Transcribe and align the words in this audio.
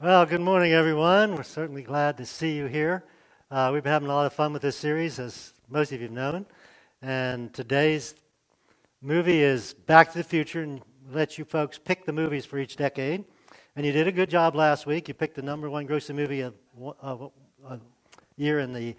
Well, 0.00 0.26
good 0.26 0.40
morning, 0.40 0.74
everyone. 0.74 1.34
We're 1.34 1.42
certainly 1.42 1.82
glad 1.82 2.18
to 2.18 2.24
see 2.24 2.54
you 2.54 2.66
here. 2.66 3.02
Uh, 3.50 3.70
we've 3.72 3.82
been 3.82 3.90
having 3.90 4.08
a 4.08 4.14
lot 4.14 4.26
of 4.26 4.32
fun 4.32 4.52
with 4.52 4.62
this 4.62 4.76
series, 4.76 5.18
as 5.18 5.52
most 5.68 5.90
of 5.90 6.00
you 6.00 6.06
have 6.06 6.14
known. 6.14 6.46
And 7.02 7.52
today's 7.52 8.14
movie 9.02 9.42
is 9.42 9.74
Back 9.74 10.12
to 10.12 10.18
the 10.18 10.22
Future, 10.22 10.62
and 10.62 10.82
let 11.10 11.36
you 11.36 11.44
folks 11.44 11.78
pick 11.78 12.04
the 12.04 12.12
movies 12.12 12.46
for 12.46 12.60
each 12.60 12.76
decade. 12.76 13.24
And 13.74 13.84
you 13.84 13.90
did 13.90 14.06
a 14.06 14.12
good 14.12 14.30
job 14.30 14.54
last 14.54 14.86
week. 14.86 15.08
You 15.08 15.14
picked 15.14 15.34
the 15.34 15.42
number 15.42 15.68
one 15.68 15.84
grossing 15.88 16.14
movie 16.14 16.42
of, 16.42 16.54
a 17.68 17.80
year 18.36 18.60
in 18.60 18.72
the, 18.72 18.94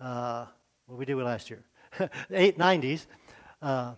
uh, 0.00 0.46
what 0.86 0.94
did 0.94 0.98
we 1.00 1.04
do 1.04 1.22
last 1.22 1.50
year? 1.50 1.62
Eight 2.30 2.56
nineties. 2.56 3.06
Uh, 3.60 3.92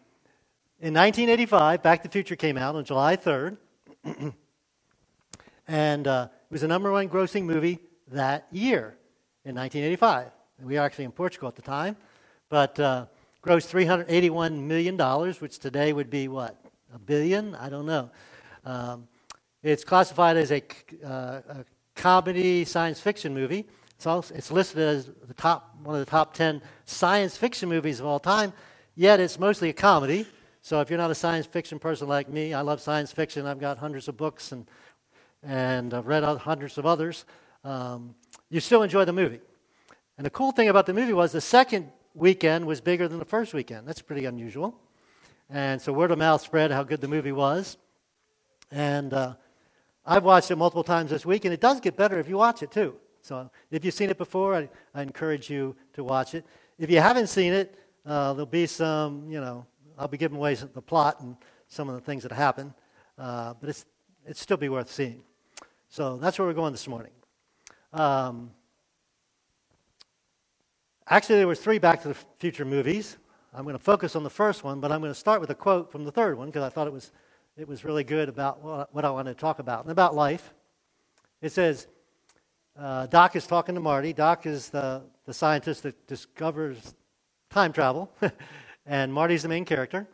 in 0.80 0.92
1985, 0.92 1.84
Back 1.84 2.02
to 2.02 2.08
the 2.08 2.12
Future 2.12 2.34
came 2.34 2.58
out 2.58 2.74
on 2.74 2.84
July 2.84 3.16
3rd. 3.16 3.58
And 5.68 6.06
uh, 6.06 6.28
it 6.30 6.52
was 6.52 6.62
the 6.62 6.68
number 6.68 6.90
one 6.90 7.08
grossing 7.08 7.44
movie 7.44 7.78
that 8.08 8.46
year 8.50 8.96
in 9.44 9.54
1985. 9.54 10.30
We 10.62 10.74
were 10.74 10.80
actually 10.80 11.04
in 11.04 11.12
Portugal 11.12 11.48
at 11.48 11.56
the 11.56 11.62
time, 11.62 11.96
but 12.48 12.78
uh, 12.78 13.06
grossed 13.42 13.70
$381 13.72 14.60
million, 14.60 14.96
which 15.40 15.58
today 15.58 15.92
would 15.92 16.10
be 16.10 16.28
what? 16.28 16.58
A 16.94 16.98
billion? 16.98 17.54
I 17.54 17.68
don't 17.68 17.86
know. 17.86 18.10
Um, 18.64 19.08
it's 19.62 19.84
classified 19.84 20.36
as 20.36 20.52
a, 20.52 20.62
uh, 21.04 21.08
a, 21.48 21.64
comedy 21.94 22.64
science 22.64 23.00
fiction 23.00 23.34
movie. 23.34 23.66
It's, 23.96 24.06
also, 24.06 24.34
it's 24.34 24.50
listed 24.50 24.78
as 24.78 25.10
the 25.26 25.34
top, 25.34 25.76
one 25.82 25.94
of 25.94 26.00
the 26.04 26.10
top 26.10 26.32
10 26.34 26.62
science 26.86 27.36
fiction 27.36 27.68
movies 27.68 28.00
of 28.00 28.06
all 28.06 28.18
time, 28.18 28.52
yet 28.94 29.20
it's 29.20 29.38
mostly 29.38 29.68
a 29.68 29.72
comedy. 29.72 30.26
So 30.62 30.80
if 30.80 30.90
you're 30.90 30.98
not 30.98 31.10
a 31.10 31.14
science 31.14 31.46
fiction 31.46 31.78
person 31.78 32.08
like 32.08 32.28
me, 32.28 32.54
I 32.54 32.62
love 32.62 32.80
science 32.80 33.12
fiction. 33.12 33.46
I've 33.46 33.60
got 33.60 33.78
hundreds 33.78 34.08
of 34.08 34.16
books 34.16 34.52
and 34.52 34.66
and 35.42 35.92
I've 35.94 36.06
read 36.06 36.22
hundreds 36.22 36.78
of 36.78 36.86
others, 36.86 37.24
um, 37.64 38.14
you 38.50 38.60
still 38.60 38.82
enjoy 38.82 39.04
the 39.04 39.12
movie. 39.12 39.40
And 40.16 40.26
the 40.26 40.30
cool 40.30 40.52
thing 40.52 40.68
about 40.68 40.86
the 40.86 40.94
movie 40.94 41.12
was 41.12 41.32
the 41.32 41.40
second 41.40 41.90
weekend 42.14 42.66
was 42.66 42.80
bigger 42.80 43.08
than 43.08 43.18
the 43.18 43.24
first 43.24 43.54
weekend. 43.54 43.86
That's 43.86 44.02
pretty 44.02 44.24
unusual. 44.24 44.78
And 45.48 45.80
so 45.80 45.92
word 45.92 46.10
of 46.10 46.18
mouth 46.18 46.40
spread 46.40 46.70
how 46.70 46.82
good 46.82 47.00
the 47.00 47.08
movie 47.08 47.32
was. 47.32 47.76
And 48.70 49.12
uh, 49.12 49.34
I've 50.06 50.24
watched 50.24 50.50
it 50.50 50.56
multiple 50.56 50.84
times 50.84 51.10
this 51.10 51.26
week, 51.26 51.44
and 51.44 51.52
it 51.52 51.60
does 51.60 51.80
get 51.80 51.96
better 51.96 52.18
if 52.18 52.28
you 52.28 52.36
watch 52.36 52.62
it 52.62 52.70
too. 52.70 52.94
So 53.20 53.50
if 53.70 53.84
you've 53.84 53.94
seen 53.94 54.10
it 54.10 54.18
before, 54.18 54.54
I, 54.54 54.68
I 54.94 55.02
encourage 55.02 55.48
you 55.48 55.76
to 55.94 56.04
watch 56.04 56.34
it. 56.34 56.44
If 56.78 56.90
you 56.90 57.00
haven't 57.00 57.28
seen 57.28 57.52
it, 57.52 57.78
uh, 58.04 58.32
there'll 58.32 58.46
be 58.46 58.66
some, 58.66 59.30
you 59.30 59.40
know, 59.40 59.64
I'll 59.98 60.08
be 60.08 60.18
giving 60.18 60.38
away 60.38 60.54
the 60.54 60.82
plot 60.82 61.20
and 61.20 61.36
some 61.68 61.88
of 61.88 61.94
the 61.94 62.00
things 62.00 62.24
that 62.24 62.32
happen, 62.32 62.74
uh, 63.18 63.54
but 63.60 63.68
it's, 63.68 63.86
it'd 64.24 64.36
still 64.36 64.56
be 64.56 64.68
worth 64.68 64.90
seeing. 64.90 65.22
So 65.92 66.16
that's 66.16 66.38
where 66.38 66.48
we're 66.48 66.54
going 66.54 66.72
this 66.72 66.88
morning. 66.88 67.12
Um, 67.92 68.50
actually, 71.06 71.36
there 71.36 71.46
were 71.46 71.54
three 71.54 71.78
Back 71.78 72.00
to 72.00 72.08
the 72.08 72.16
Future 72.38 72.64
movies. 72.64 73.18
I'm 73.52 73.64
going 73.64 73.76
to 73.76 73.84
focus 73.84 74.16
on 74.16 74.22
the 74.22 74.30
first 74.30 74.64
one, 74.64 74.80
but 74.80 74.90
I'm 74.90 75.00
going 75.02 75.12
to 75.12 75.18
start 75.18 75.42
with 75.42 75.50
a 75.50 75.54
quote 75.54 75.92
from 75.92 76.06
the 76.06 76.10
third 76.10 76.38
one 76.38 76.46
because 76.48 76.62
I 76.62 76.70
thought 76.70 76.86
it 76.86 76.94
was, 76.94 77.12
it 77.58 77.68
was 77.68 77.84
really 77.84 78.04
good 78.04 78.30
about 78.30 78.88
what 78.94 79.04
I 79.04 79.10
wanted 79.10 79.34
to 79.34 79.38
talk 79.38 79.58
about 79.58 79.82
and 79.82 79.92
about 79.92 80.14
life. 80.14 80.54
It 81.42 81.52
says, 81.52 81.88
uh, 82.74 83.04
Doc 83.08 83.36
is 83.36 83.46
talking 83.46 83.74
to 83.74 83.80
Marty. 83.82 84.14
Doc 84.14 84.46
is 84.46 84.70
the, 84.70 85.02
the 85.26 85.34
scientist 85.34 85.82
that 85.82 86.06
discovers 86.06 86.94
time 87.50 87.70
travel, 87.70 88.10
and 88.86 89.12
Marty's 89.12 89.42
the 89.42 89.50
main 89.50 89.66
character. 89.66 90.08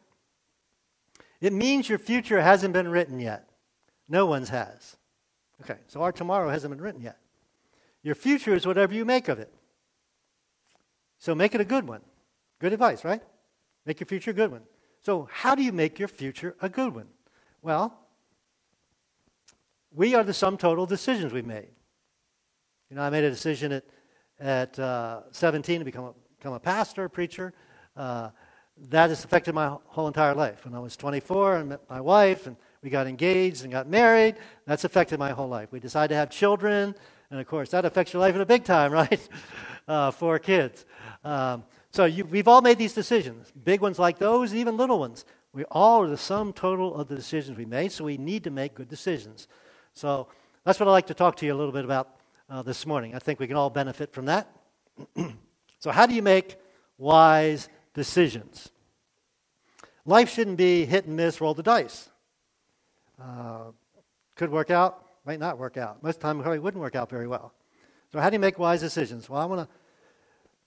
It 1.41 1.53
means 1.53 1.89
your 1.89 2.01
future 2.01 2.41
hasn't 2.41 2.73
been 2.73 2.89
written 2.89 3.21
yet. 3.21 3.49
No 4.09 4.27
one's 4.27 4.49
has. 4.49 4.98
Okay, 5.63 5.79
so 5.89 6.03
our 6.03 6.13
tomorrow 6.13 6.51
hasn't 6.51 6.73
been 6.73 6.83
written 6.83 7.01
yet. 7.01 7.19
Your 8.03 8.15
future 8.15 8.55
is 8.55 8.67
whatever 8.67 8.95
you 8.95 9.05
make 9.05 9.29
of 9.29 9.39
it. 9.39 9.53
So 11.19 11.35
make 11.35 11.55
it 11.55 11.61
a 11.61 11.65
good 11.65 11.87
one. 11.87 12.01
Good 12.61 12.73
advice, 12.73 13.05
right? 13.05 13.23
Make 13.85 14.01
your 14.01 14.07
future 14.07 14.31
a 14.31 14.35
good 14.35 14.51
one. 14.51 14.63
So, 15.01 15.29
how 15.31 15.55
do 15.55 15.63
you 15.63 15.73
make 15.73 15.99
your 15.99 16.09
future 16.09 16.57
a 16.61 16.69
good 16.69 16.95
one? 16.95 17.07
Well, 17.63 17.99
we 19.93 20.15
are 20.15 20.25
the 20.25 20.35
sum 20.35 20.57
total 20.57 20.85
of 20.85 20.91
decisions 20.91 21.33
we've 21.33 21.47
made. 21.47 21.69
You 22.91 22.97
know, 22.97 23.03
I 23.03 23.11
made 23.11 23.25
a 23.25 23.31
decision 23.31 23.73
at, 23.73 23.85
at 24.41 24.79
uh, 24.79 25.23
17 25.31 25.81
to 25.81 25.85
become 25.85 26.05
a, 26.05 26.15
become 26.37 26.53
a 26.53 26.61
pastor, 26.61 27.05
a 27.05 27.11
preacher. 27.11 27.53
Uh, 27.97 28.31
that 28.91 29.11
has 29.11 29.25
affected 29.25 29.55
my 29.55 29.77
whole 29.87 30.07
entire 30.07 30.35
life. 30.35 30.65
When 30.65 30.75
I 30.75 30.79
was 30.79 30.97
24, 30.97 31.57
I 31.57 31.63
met 31.65 31.81
my 31.91 32.01
wife, 32.01 32.47
and 32.47 32.57
we 32.83 32.91
got 32.91 33.07
engaged 33.07 33.63
and 33.63 33.73
got 33.73 33.89
married. 33.89 34.37
That's 34.67 34.85
affected 34.85 35.19
my 35.19 35.31
whole 35.31 35.49
life. 35.49 35.73
We 35.73 35.81
decided 35.81 36.15
to 36.15 36.17
have 36.17 36.31
children, 36.31 36.95
and 37.31 37.41
of 37.41 37.47
course, 37.47 37.71
that 37.71 37.85
affects 37.85 38.13
your 38.13 38.21
life 38.21 38.35
in 38.35 38.41
a 38.41 38.47
big 38.47 38.65
time, 38.65 38.93
right? 39.03 39.29
uh, 39.89 40.11
four 40.11 40.39
kids. 40.39 40.85
Um, 41.25 41.65
so 41.91 42.05
you, 42.05 42.25
we've 42.25 42.47
all 42.47 42.61
made 42.61 42.79
these 42.79 42.93
decisions, 42.93 43.51
big 43.65 43.81
ones 43.81 43.99
like 43.99 44.19
those, 44.19 44.55
even 44.55 44.77
little 44.77 44.99
ones. 44.99 45.25
We 45.53 45.65
all 45.65 46.03
are 46.03 46.09
the 46.09 46.19
sum 46.19 46.53
total 46.53 46.95
of 46.95 47.09
the 47.09 47.17
decisions 47.17 47.57
we 47.57 47.65
made, 47.65 47.91
so 47.91 48.05
we 48.05 48.19
need 48.19 48.45
to 48.45 48.51
make 48.51 48.75
good 48.75 48.89
decisions. 48.89 49.49
So 49.95 50.29
that's 50.65 50.79
what 50.79 50.89
I'd 50.89 50.93
like 50.93 51.07
to 51.07 51.15
talk 51.15 51.37
to 51.37 51.47
you 51.47 51.55
a 51.55 51.57
little 51.57 51.73
bit 51.73 51.85
about 51.85 52.11
uh, 52.51 52.63
this 52.63 52.87
morning. 52.87 53.15
I 53.15 53.19
think 53.19 53.41
we 53.41 53.47
can 53.47 53.57
all 53.57 53.71
benefit 53.71 54.13
from 54.13 54.27
that. 54.27 54.55
so, 55.79 55.91
how 55.91 56.07
do 56.07 56.15
you 56.15 56.23
make 56.23 56.57
wise 56.99 57.69
decisions? 57.95 58.71
Life 60.05 60.31
shouldn't 60.31 60.57
be 60.57 60.85
hit 60.85 61.07
and 61.07 61.17
miss, 61.17 61.41
roll 61.41 61.55
the 61.55 61.63
dice. 61.63 62.11
Uh, 63.21 63.73
could 64.37 64.51
work 64.51 64.71
out, 64.71 65.05
might 65.27 65.41
not 65.41 65.59
work 65.59 65.77
out. 65.77 66.03
Most 66.03 66.17
of 66.17 66.21
the 66.21 66.27
time, 66.29 66.41
probably 66.41 66.59
wouldn't 66.59 66.81
work 66.81 66.95
out 66.95 67.11
very 67.11 67.27
well. 67.27 67.53
So, 68.13 68.21
how 68.21 68.31
do 68.31 68.35
you 68.35 68.41
make 68.41 68.59
wise 68.59 68.81
decisions? 68.81 69.29
Well, 69.29 69.41
I 69.41 69.45
want 69.45 69.69
to. 69.69 69.75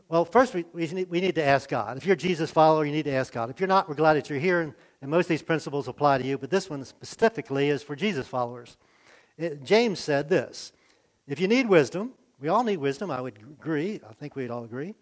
Well, 0.10 0.26
first, 0.26 0.54
we, 0.54 0.66
we 0.74 0.86
need, 0.88 1.10
we 1.10 1.22
need 1.22 1.36
to 1.36 1.44
ask 1.44 1.70
God. 1.70 1.96
If 1.96 2.06
you're 2.06 2.16
a 2.16 2.18
Jesus 2.18 2.52
follower, 2.52 2.84
you 2.86 2.92
need 2.92 3.06
to 3.06 3.14
ask 3.14 3.32
God. 3.32 3.50
If 3.50 3.62
you're 3.62 3.68
not, 3.68 3.88
we're 3.88 3.96
glad 3.96 4.16
that 4.16 4.30
you're 4.30 4.40
here, 4.40 4.60
and, 4.60 4.74
and 5.02 5.10
most 5.10 5.26
of 5.26 5.30
these 5.30 5.42
principles 5.42 5.88
apply 5.88 6.18
to 6.18 6.26
you, 6.26 6.38
but 6.38 6.50
this 6.50 6.70
one 6.70 6.84
specifically 6.84 7.70
is 7.70 7.82
for 7.82 7.96
Jesus 7.96 8.28
followers. 8.28 8.76
It, 9.38 9.64
James 9.64 10.00
said 10.00 10.28
this 10.28 10.74
If 11.28 11.40
you 11.40 11.48
need 11.48 11.70
wisdom, 11.70 12.12
we 12.42 12.50
all 12.50 12.64
need 12.64 12.78
wisdom, 12.78 13.10
I 13.10 13.22
would 13.22 13.38
agree. 13.38 14.02
I 14.08 14.14
think 14.14 14.36
we'd 14.36 14.52
all 14.52 14.66
agree. 14.66 14.96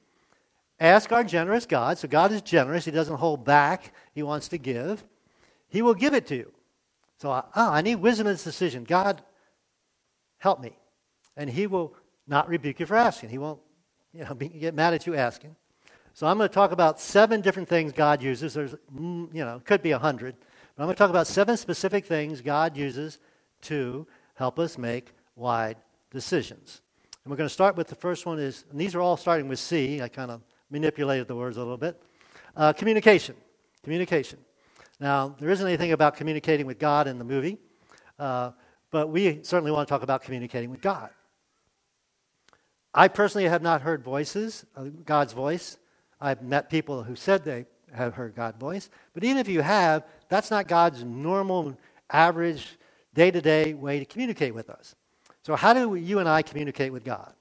Ask 0.79 1.11
our 1.11 1.23
generous 1.23 1.65
God. 1.65 1.97
So, 1.97 2.07
God 2.07 2.31
is 2.31 2.41
generous, 2.41 2.85
He 2.85 2.91
doesn't 2.91 3.17
hold 3.17 3.43
back, 3.43 3.93
He 4.13 4.21
wants 4.21 4.47
to 4.49 4.57
give. 4.57 5.03
He 5.69 5.81
will 5.81 5.95
give 5.95 6.13
it 6.13 6.27
to 6.27 6.35
you. 6.35 6.51
So, 7.19 7.31
I, 7.31 7.43
oh, 7.55 7.71
I 7.71 7.81
need 7.81 7.95
wisdom 7.95 8.27
in 8.27 8.33
this 8.33 8.43
decision. 8.43 8.85
God, 8.85 9.21
help 10.37 10.61
me. 10.61 10.77
And 11.35 11.49
He 11.49 11.67
will 11.67 11.93
not 12.27 12.47
rebuke 12.47 12.79
you 12.79 12.85
for 12.85 12.95
asking. 12.95 13.29
He 13.29 13.37
won't 13.37 13.59
you 14.13 14.23
know, 14.23 14.33
get 14.59 14.73
mad 14.73 14.93
at 14.93 15.05
you 15.05 15.15
asking. 15.15 15.55
So, 16.13 16.27
I'm 16.27 16.37
going 16.37 16.47
to 16.49 16.53
talk 16.53 16.71
about 16.71 16.99
seven 16.99 17.41
different 17.41 17.67
things 17.67 17.91
God 17.91 18.23
uses. 18.23 18.53
There's, 18.53 18.73
mm, 18.95 19.33
you 19.33 19.43
know, 19.43 19.61
could 19.65 19.81
be 19.81 19.91
a 19.91 19.99
hundred. 19.99 20.35
But 20.75 20.83
I'm 20.83 20.87
going 20.87 20.95
to 20.95 20.97
talk 20.97 21.09
about 21.09 21.27
seven 21.27 21.57
specific 21.57 22.05
things 22.05 22.41
God 22.41 22.77
uses 22.77 23.19
to 23.63 24.07
help 24.35 24.57
us 24.57 24.77
make 24.77 25.11
wide 25.35 25.75
decisions. 26.11 26.81
And 27.25 27.31
we're 27.31 27.37
going 27.37 27.49
to 27.49 27.53
start 27.53 27.75
with 27.75 27.87
the 27.87 27.95
first 27.95 28.25
one 28.25 28.39
is, 28.39 28.63
and 28.71 28.79
these 28.79 28.95
are 28.95 29.01
all 29.01 29.17
starting 29.17 29.49
with 29.49 29.59
C. 29.59 30.01
I 30.01 30.07
kind 30.07 30.31
of 30.31 30.41
manipulated 30.69 31.27
the 31.27 31.35
words 31.35 31.57
a 31.57 31.59
little 31.59 31.77
bit. 31.77 32.01
Uh, 32.55 32.71
communication. 32.71 33.35
Communication. 33.83 34.39
Now, 34.99 35.35
there 35.39 35.49
isn't 35.49 35.65
anything 35.65 35.91
about 35.91 36.17
communicating 36.17 36.65
with 36.65 36.77
God 36.77 37.07
in 37.07 37.17
the 37.17 37.23
movie, 37.23 37.57
uh, 38.17 38.51
but 38.91 39.09
we 39.09 39.39
certainly 39.43 39.71
want 39.71 39.87
to 39.87 39.91
talk 39.91 40.03
about 40.03 40.23
communicating 40.23 40.69
with 40.69 40.81
God. 40.81 41.09
I 42.93 43.07
personally 43.07 43.47
have 43.47 43.61
not 43.61 43.81
heard 43.81 44.03
voices, 44.03 44.65
uh, 44.75 44.85
God's 45.05 45.33
voice. 45.33 45.77
I've 46.19 46.41
met 46.41 46.69
people 46.69 47.03
who 47.03 47.15
said 47.15 47.43
they 47.43 47.65
have 47.93 48.13
heard 48.13 48.35
God's 48.35 48.57
voice. 48.57 48.89
But 49.13 49.23
even 49.23 49.37
if 49.37 49.47
you 49.47 49.61
have, 49.61 50.03
that's 50.27 50.51
not 50.51 50.67
God's 50.67 51.03
normal, 51.03 51.77
average, 52.09 52.77
day 53.13 53.31
to 53.31 53.41
day 53.41 53.73
way 53.73 53.99
to 53.99 54.05
communicate 54.05 54.53
with 54.53 54.69
us. 54.69 54.95
So, 55.43 55.55
how 55.55 55.73
do 55.73 55.95
you 55.95 56.19
and 56.19 56.27
I 56.27 56.41
communicate 56.41 56.91
with 56.91 57.03
God? 57.03 57.33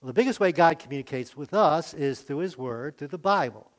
Well, 0.00 0.06
the 0.06 0.14
biggest 0.14 0.40
way 0.40 0.52
God 0.52 0.78
communicates 0.78 1.36
with 1.36 1.54
us 1.54 1.92
is 1.94 2.20
through 2.20 2.38
His 2.38 2.56
Word, 2.56 2.96
through 2.96 3.08
the 3.08 3.18
Bible. 3.18 3.70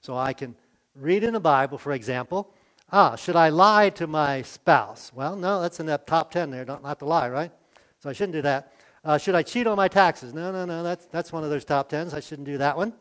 So, 0.00 0.16
I 0.16 0.32
can 0.32 0.54
read 0.94 1.24
in 1.24 1.32
the 1.32 1.40
Bible, 1.40 1.78
for 1.78 1.92
example, 1.92 2.52
Ah, 2.94 3.16
should 3.16 3.36
I 3.36 3.48
lie 3.48 3.88
to 3.90 4.06
my 4.06 4.42
spouse? 4.42 5.10
Well, 5.14 5.34
no, 5.34 5.62
that's 5.62 5.80
in 5.80 5.86
that 5.86 6.06
top 6.06 6.30
10 6.30 6.50
there. 6.50 6.62
Don't 6.66 6.84
have 6.84 6.98
to 6.98 7.06
lie, 7.06 7.30
right? 7.30 7.50
So 8.00 8.10
I 8.10 8.12
shouldn't 8.12 8.34
do 8.34 8.42
that. 8.42 8.74
Uh, 9.02 9.16
should 9.16 9.34
I 9.34 9.42
cheat 9.42 9.66
on 9.66 9.76
my 9.76 9.88
taxes? 9.88 10.34
No, 10.34 10.52
no, 10.52 10.66
no. 10.66 10.82
That's, 10.82 11.06
that's 11.06 11.32
one 11.32 11.42
of 11.42 11.48
those 11.48 11.64
top 11.64 11.90
10s. 11.90 12.12
I 12.12 12.20
shouldn't 12.20 12.44
do 12.44 12.58
that 12.58 12.76
one. 12.76 12.92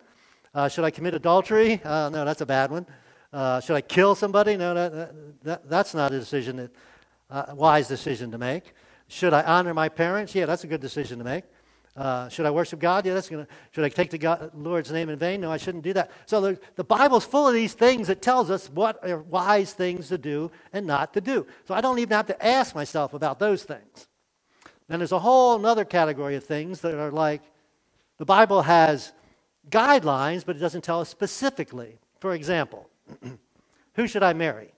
Uh, 0.55 0.69
should 0.69 0.85
I 0.85 0.91
commit 0.91 1.13
adultery? 1.13 1.81
Uh, 1.83 2.09
no, 2.09 2.23
that's 2.23 2.39
a 2.39 2.45
bad 2.45 2.71
one. 2.71 2.85
Uh, 3.33 3.59
should 3.59 3.75
I 3.75 3.81
kill 3.81 4.15
somebody? 4.15 4.55
No, 4.55 4.73
that, 4.73 5.43
that, 5.43 5.69
that's 5.69 5.93
not 5.93 6.13
a 6.13 6.19
decision 6.19 6.55
that, 6.55 6.71
uh, 7.29 7.53
wise 7.53 7.89
decision 7.89 8.31
to 8.31 8.37
make. 8.37 8.73
Should 9.09 9.33
I 9.33 9.43
honor 9.43 9.73
my 9.73 9.89
parents? 9.89 10.33
Yeah, 10.33 10.45
that's 10.45 10.63
a 10.63 10.67
good 10.67 10.81
decision 10.81 11.17
to 11.19 11.25
make. 11.25 11.43
Uh, 11.95 12.29
should 12.29 12.45
I 12.45 12.51
worship 12.51 12.79
God? 12.79 13.05
Yeah, 13.05 13.13
that's 13.13 13.27
gonna. 13.27 13.47
Should 13.71 13.83
I 13.83 13.89
take 13.89 14.11
the 14.11 14.17
God, 14.17 14.51
Lord's 14.55 14.91
name 14.91 15.09
in 15.09 15.19
vain? 15.19 15.41
No, 15.41 15.51
I 15.51 15.57
shouldn't 15.57 15.83
do 15.83 15.91
that. 15.93 16.09
So 16.25 16.39
the, 16.39 16.59
the 16.75 16.85
Bible's 16.85 17.25
full 17.25 17.47
of 17.47 17.53
these 17.53 17.73
things 17.73 18.07
that 18.07 18.21
tells 18.21 18.49
us 18.49 18.69
what 18.69 19.05
are 19.05 19.19
wise 19.19 19.73
things 19.73 20.07
to 20.07 20.17
do 20.17 20.51
and 20.71 20.87
not 20.87 21.13
to 21.15 21.21
do. 21.21 21.45
So 21.67 21.73
I 21.73 21.81
don't 21.81 21.99
even 21.99 22.15
have 22.15 22.27
to 22.27 22.45
ask 22.45 22.75
myself 22.75 23.13
about 23.13 23.39
those 23.39 23.63
things. 23.63 24.07
Then 24.87 24.99
there's 24.99 25.11
a 25.11 25.19
whole 25.19 25.65
other 25.65 25.83
category 25.83 26.35
of 26.35 26.45
things 26.45 26.79
that 26.81 26.95
are 26.95 27.11
like 27.11 27.41
the 28.19 28.25
Bible 28.25 28.61
has 28.61 29.11
guidelines, 29.69 30.45
but 30.45 30.55
it 30.55 30.59
doesn't 30.59 30.83
tell 30.83 31.01
us 31.01 31.09
specifically. 31.09 31.97
For 32.19 32.33
example, 32.33 32.89
who 33.95 34.07
should 34.07 34.23
I 34.23 34.31
marry? 34.33 34.71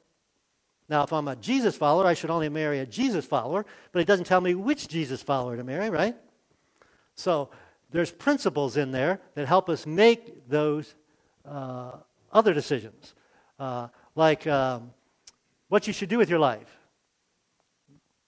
Now, 0.90 1.04
if 1.04 1.14
I'm 1.14 1.28
a 1.28 1.36
Jesus 1.36 1.76
follower, 1.76 2.06
I 2.06 2.14
should 2.14 2.30
only 2.30 2.50
marry 2.50 2.80
a 2.80 2.86
Jesus 2.86 3.26
follower, 3.26 3.66
but 3.92 4.02
it 4.02 4.06
doesn't 4.06 4.26
tell 4.26 4.42
me 4.42 4.56
which 4.56 4.88
Jesus 4.88 5.22
follower 5.22 5.58
to 5.58 5.64
marry, 5.64 5.90
right? 5.90 6.16
So 7.16 7.50
there's 7.92 8.12
principles 8.12 8.78
in 8.78 8.92
there 8.92 9.22
that 9.36 9.48
help 9.48 9.70
us 9.70 9.86
make 9.86 10.50
those 10.50 10.96
uh, 11.46 11.92
other 12.32 12.54
decisions, 12.54 13.14
uh, 13.60 13.88
like 14.16 14.48
um, 14.48 14.92
what 15.70 15.88
you 15.88 15.94
should 15.94 16.10
do 16.10 16.18
with 16.18 16.30
your 16.30 16.40
life. 16.40 16.78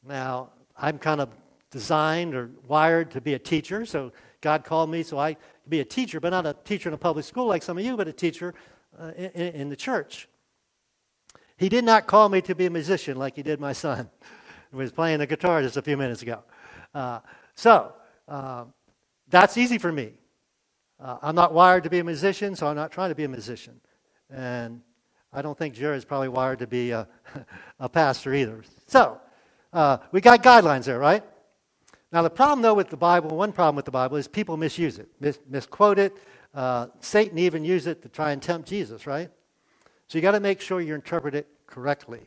Now, 0.07 0.51
I'm 0.77 0.99
kind 0.99 1.19
of 1.19 1.29
designed 1.71 2.35
or 2.35 2.51
wired 2.67 3.11
to 3.11 3.21
be 3.21 3.33
a 3.33 3.39
teacher, 3.39 3.85
so 3.85 4.11
God 4.41 4.63
called 4.63 4.89
me 4.89 5.01
so 5.01 5.17
I 5.17 5.33
could 5.33 5.69
be 5.69 5.79
a 5.79 5.85
teacher, 5.85 6.19
but 6.19 6.29
not 6.29 6.45
a 6.45 6.55
teacher 6.63 6.89
in 6.89 6.93
a 6.93 6.97
public 6.97 7.25
school 7.25 7.47
like 7.47 7.63
some 7.63 7.77
of 7.77 7.83
you, 7.83 7.97
but 7.97 8.07
a 8.07 8.13
teacher 8.13 8.53
uh, 8.99 9.11
in, 9.17 9.31
in 9.31 9.69
the 9.69 9.75
church. 9.75 10.27
He 11.57 11.69
did 11.69 11.83
not 11.85 12.05
call 12.05 12.29
me 12.29 12.41
to 12.41 12.53
be 12.53 12.65
a 12.65 12.69
musician 12.69 13.17
like 13.17 13.35
he 13.35 13.43
did 13.43 13.59
my 13.59 13.73
son, 13.73 14.09
who 14.71 14.77
was 14.77 14.91
playing 14.91 15.19
the 15.19 15.27
guitar 15.27 15.61
just 15.61 15.77
a 15.77 15.81
few 15.81 15.97
minutes 15.97 16.21
ago. 16.21 16.43
Uh, 16.93 17.19
so, 17.55 17.93
uh, 18.27 18.65
that's 19.29 19.57
easy 19.57 19.77
for 19.77 19.91
me. 19.91 20.13
Uh, 20.99 21.17
I'm 21.21 21.35
not 21.35 21.53
wired 21.53 21.83
to 21.83 21.89
be 21.89 21.99
a 21.99 22.03
musician, 22.03 22.55
so 22.55 22.67
I'm 22.67 22.75
not 22.75 22.91
trying 22.91 23.09
to 23.09 23.15
be 23.15 23.25
a 23.25 23.29
musician. 23.29 23.79
And 24.29 24.81
I 25.33 25.41
don't 25.41 25.57
think 25.57 25.75
Jared's 25.75 26.05
probably 26.05 26.29
wired 26.29 26.59
to 26.59 26.67
be 26.67 26.91
a, 26.91 27.07
a 27.79 27.89
pastor 27.89 28.33
either. 28.33 28.63
So, 28.87 29.19
uh, 29.73 29.97
we 30.11 30.21
got 30.21 30.41
guidelines 30.41 30.85
there, 30.85 30.99
right? 30.99 31.23
Now, 32.11 32.21
the 32.21 32.29
problem, 32.29 32.61
though, 32.61 32.73
with 32.73 32.89
the 32.89 32.97
Bible, 32.97 33.35
one 33.35 33.51
problem 33.51 33.75
with 33.75 33.83
the 33.83 33.91
Bible 33.91 34.15
is 34.15 34.27
people 34.27 34.55
misuse 34.55 34.99
it, 34.99 35.09
mis- 35.19 35.39
misquote 35.49 35.99
it. 35.99 36.15
Uh, 36.53 36.87
Satan 37.01 37.37
even 37.37 37.65
used 37.65 37.87
it 37.87 38.01
to 38.03 38.07
try 38.07 38.31
and 38.31 38.41
tempt 38.41 38.69
Jesus, 38.69 39.05
right? 39.05 39.29
So 40.07 40.17
you 40.17 40.21
got 40.21 40.31
to 40.31 40.39
make 40.39 40.61
sure 40.61 40.79
you 40.79 40.95
interpret 40.95 41.35
it 41.35 41.47
correctly. 41.67 42.21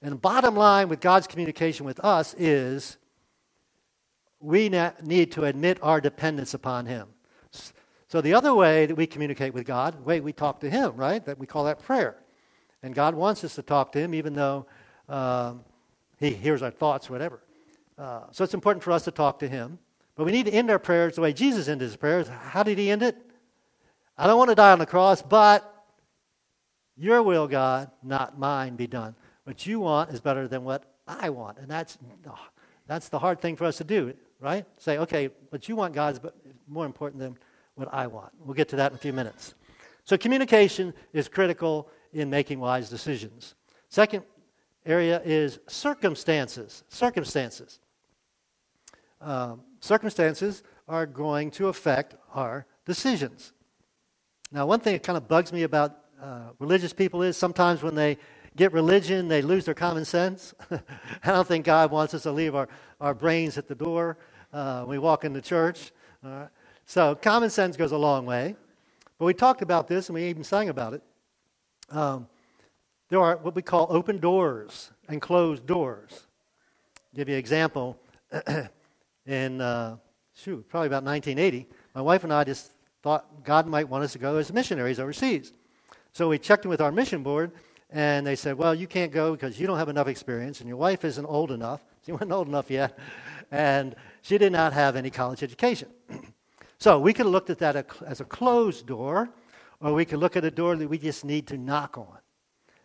And 0.00 0.12
the 0.12 0.16
bottom 0.16 0.54
line 0.54 0.88
with 0.88 1.00
God's 1.00 1.26
communication 1.26 1.84
with 1.84 1.98
us 2.00 2.34
is 2.38 2.98
we 4.42 4.68
need 5.02 5.32
to 5.32 5.44
admit 5.44 5.78
our 5.82 6.00
dependence 6.00 6.52
upon 6.52 6.86
Him. 6.86 7.08
So 8.08 8.20
the 8.20 8.34
other 8.34 8.54
way 8.54 8.86
that 8.86 8.94
we 8.94 9.06
communicate 9.06 9.54
with 9.54 9.64
God, 9.64 9.98
the 9.98 10.02
way 10.02 10.20
we 10.20 10.32
talk 10.32 10.60
to 10.60 10.68
Him, 10.68 10.96
right? 10.96 11.24
That 11.24 11.38
we 11.38 11.46
call 11.46 11.64
that 11.64 11.78
prayer. 11.78 12.16
And 12.82 12.94
God 12.94 13.14
wants 13.14 13.44
us 13.44 13.54
to 13.54 13.62
talk 13.62 13.92
to 13.92 14.00
Him, 14.00 14.14
even 14.14 14.34
though 14.34 14.66
um, 15.08 15.64
He 16.18 16.30
hears 16.30 16.62
our 16.62 16.70
thoughts, 16.70 17.08
whatever. 17.08 17.40
Uh, 17.96 18.22
so 18.30 18.44
it's 18.44 18.54
important 18.54 18.82
for 18.82 18.90
us 18.90 19.04
to 19.04 19.10
talk 19.10 19.38
to 19.38 19.48
Him. 19.48 19.78
But 20.14 20.24
we 20.24 20.32
need 20.32 20.46
to 20.46 20.52
end 20.52 20.70
our 20.70 20.78
prayers 20.78 21.14
the 21.14 21.22
way 21.22 21.32
Jesus 21.32 21.68
ended 21.68 21.86
His 21.86 21.96
prayers. 21.96 22.28
How 22.28 22.62
did 22.62 22.76
He 22.76 22.90
end 22.90 23.02
it? 23.02 23.16
I 24.18 24.26
don't 24.26 24.36
want 24.36 24.50
to 24.50 24.56
die 24.56 24.72
on 24.72 24.78
the 24.78 24.86
cross, 24.86 25.22
but 25.22 25.86
your 26.96 27.22
will, 27.22 27.48
God, 27.48 27.90
not 28.02 28.38
mine, 28.38 28.76
be 28.76 28.86
done. 28.86 29.14
What 29.44 29.66
you 29.66 29.80
want 29.80 30.10
is 30.10 30.20
better 30.20 30.46
than 30.46 30.64
what 30.64 30.84
I 31.08 31.30
want. 31.30 31.58
And 31.58 31.68
that's, 31.68 31.96
that's 32.86 33.08
the 33.08 33.18
hard 33.18 33.40
thing 33.40 33.56
for 33.56 33.64
us 33.64 33.78
to 33.78 33.84
do, 33.84 34.12
right? 34.42 34.66
Say, 34.76 34.98
okay, 34.98 35.30
what 35.50 35.68
you 35.68 35.76
want, 35.76 35.94
God, 35.94 36.14
is 36.14 36.20
more 36.66 36.84
important 36.84 37.22
than 37.22 37.38
what 37.76 37.88
I 37.92 38.08
want. 38.08 38.32
We'll 38.40 38.54
get 38.54 38.68
to 38.70 38.76
that 38.76 38.90
in 38.90 38.96
a 38.96 38.98
few 38.98 39.12
minutes. 39.12 39.54
So, 40.04 40.18
communication 40.18 40.92
is 41.12 41.28
critical 41.28 41.88
in 42.12 42.28
making 42.28 42.58
wise 42.58 42.90
decisions. 42.90 43.54
Second 43.88 44.24
area 44.84 45.22
is 45.24 45.60
circumstances. 45.68 46.82
Circumstances. 46.88 47.78
Um, 49.20 49.60
circumstances 49.80 50.64
are 50.88 51.06
going 51.06 51.52
to 51.52 51.68
affect 51.68 52.16
our 52.34 52.66
decisions. 52.84 53.52
Now, 54.50 54.66
one 54.66 54.80
thing 54.80 54.94
that 54.94 55.04
kind 55.04 55.16
of 55.16 55.28
bugs 55.28 55.52
me 55.52 55.62
about 55.62 55.96
uh, 56.20 56.48
religious 56.58 56.92
people 56.92 57.22
is 57.22 57.36
sometimes 57.36 57.82
when 57.82 57.94
they 57.94 58.18
get 58.56 58.72
religion, 58.72 59.28
they 59.28 59.40
lose 59.40 59.64
their 59.64 59.74
common 59.74 60.04
sense. 60.04 60.52
I 60.70 61.30
don't 61.30 61.46
think 61.46 61.64
God 61.64 61.90
wants 61.90 62.12
us 62.12 62.24
to 62.24 62.32
leave 62.32 62.54
our, 62.54 62.68
our 63.00 63.14
brains 63.14 63.56
at 63.56 63.68
the 63.68 63.74
door 63.74 64.18
uh, 64.52 64.84
we 64.86 64.98
walk 64.98 65.24
into 65.24 65.40
church. 65.40 65.92
Uh, 66.24 66.46
so, 66.86 67.14
common 67.14 67.50
sense 67.50 67.76
goes 67.76 67.92
a 67.92 67.96
long 67.96 68.26
way. 68.26 68.56
But 69.18 69.26
we 69.26 69.34
talked 69.34 69.62
about 69.62 69.88
this 69.88 70.08
and 70.08 70.14
we 70.14 70.24
even 70.24 70.44
sang 70.44 70.68
about 70.68 70.94
it. 70.94 71.02
Um, 71.90 72.26
there 73.08 73.20
are 73.20 73.36
what 73.36 73.54
we 73.54 73.62
call 73.62 73.86
open 73.90 74.18
doors 74.18 74.90
and 75.08 75.20
closed 75.20 75.66
doors. 75.66 76.26
I'll 76.96 77.16
give 77.16 77.28
you 77.28 77.34
an 77.34 77.38
example. 77.38 77.98
In, 79.26 79.60
uh, 79.60 79.98
shoot, 80.34 80.68
probably 80.68 80.88
about 80.88 81.04
1980, 81.04 81.68
my 81.94 82.00
wife 82.00 82.24
and 82.24 82.32
I 82.32 82.42
just 82.42 82.72
thought 83.02 83.44
God 83.44 83.66
might 83.68 83.88
want 83.88 84.02
us 84.02 84.12
to 84.12 84.18
go 84.18 84.38
as 84.38 84.52
missionaries 84.52 84.98
overseas. 84.98 85.52
So 86.12 86.28
we 86.28 86.38
checked 86.38 86.64
in 86.64 86.70
with 86.70 86.80
our 86.80 86.90
mission 86.90 87.22
board, 87.22 87.52
and 87.90 88.26
they 88.26 88.34
said, 88.34 88.58
Well, 88.58 88.74
you 88.74 88.86
can't 88.88 89.12
go 89.12 89.32
because 89.32 89.60
you 89.60 89.66
don't 89.66 89.78
have 89.78 89.88
enough 89.88 90.08
experience, 90.08 90.60
and 90.60 90.68
your 90.68 90.76
wife 90.76 91.04
isn't 91.04 91.24
old 91.24 91.52
enough. 91.52 91.82
She 92.04 92.10
wasn't 92.10 92.32
old 92.32 92.48
enough 92.48 92.68
yet, 92.68 92.98
and 93.52 93.94
she 94.22 94.38
did 94.38 94.50
not 94.50 94.72
have 94.72 94.96
any 94.96 95.10
college 95.10 95.42
education. 95.42 95.88
so 96.78 96.98
we 96.98 97.12
could 97.12 97.26
have 97.26 97.32
looked 97.32 97.50
at 97.50 97.58
that 97.58 97.86
as 98.04 98.20
a 98.20 98.24
closed 98.24 98.86
door, 98.86 99.28
or 99.80 99.92
we 99.92 100.04
could 100.04 100.18
look 100.18 100.36
at 100.36 100.44
a 100.44 100.50
door 100.50 100.74
that 100.74 100.88
we 100.88 100.98
just 100.98 101.24
need 101.24 101.46
to 101.48 101.58
knock 101.58 101.98
on. 101.98 102.18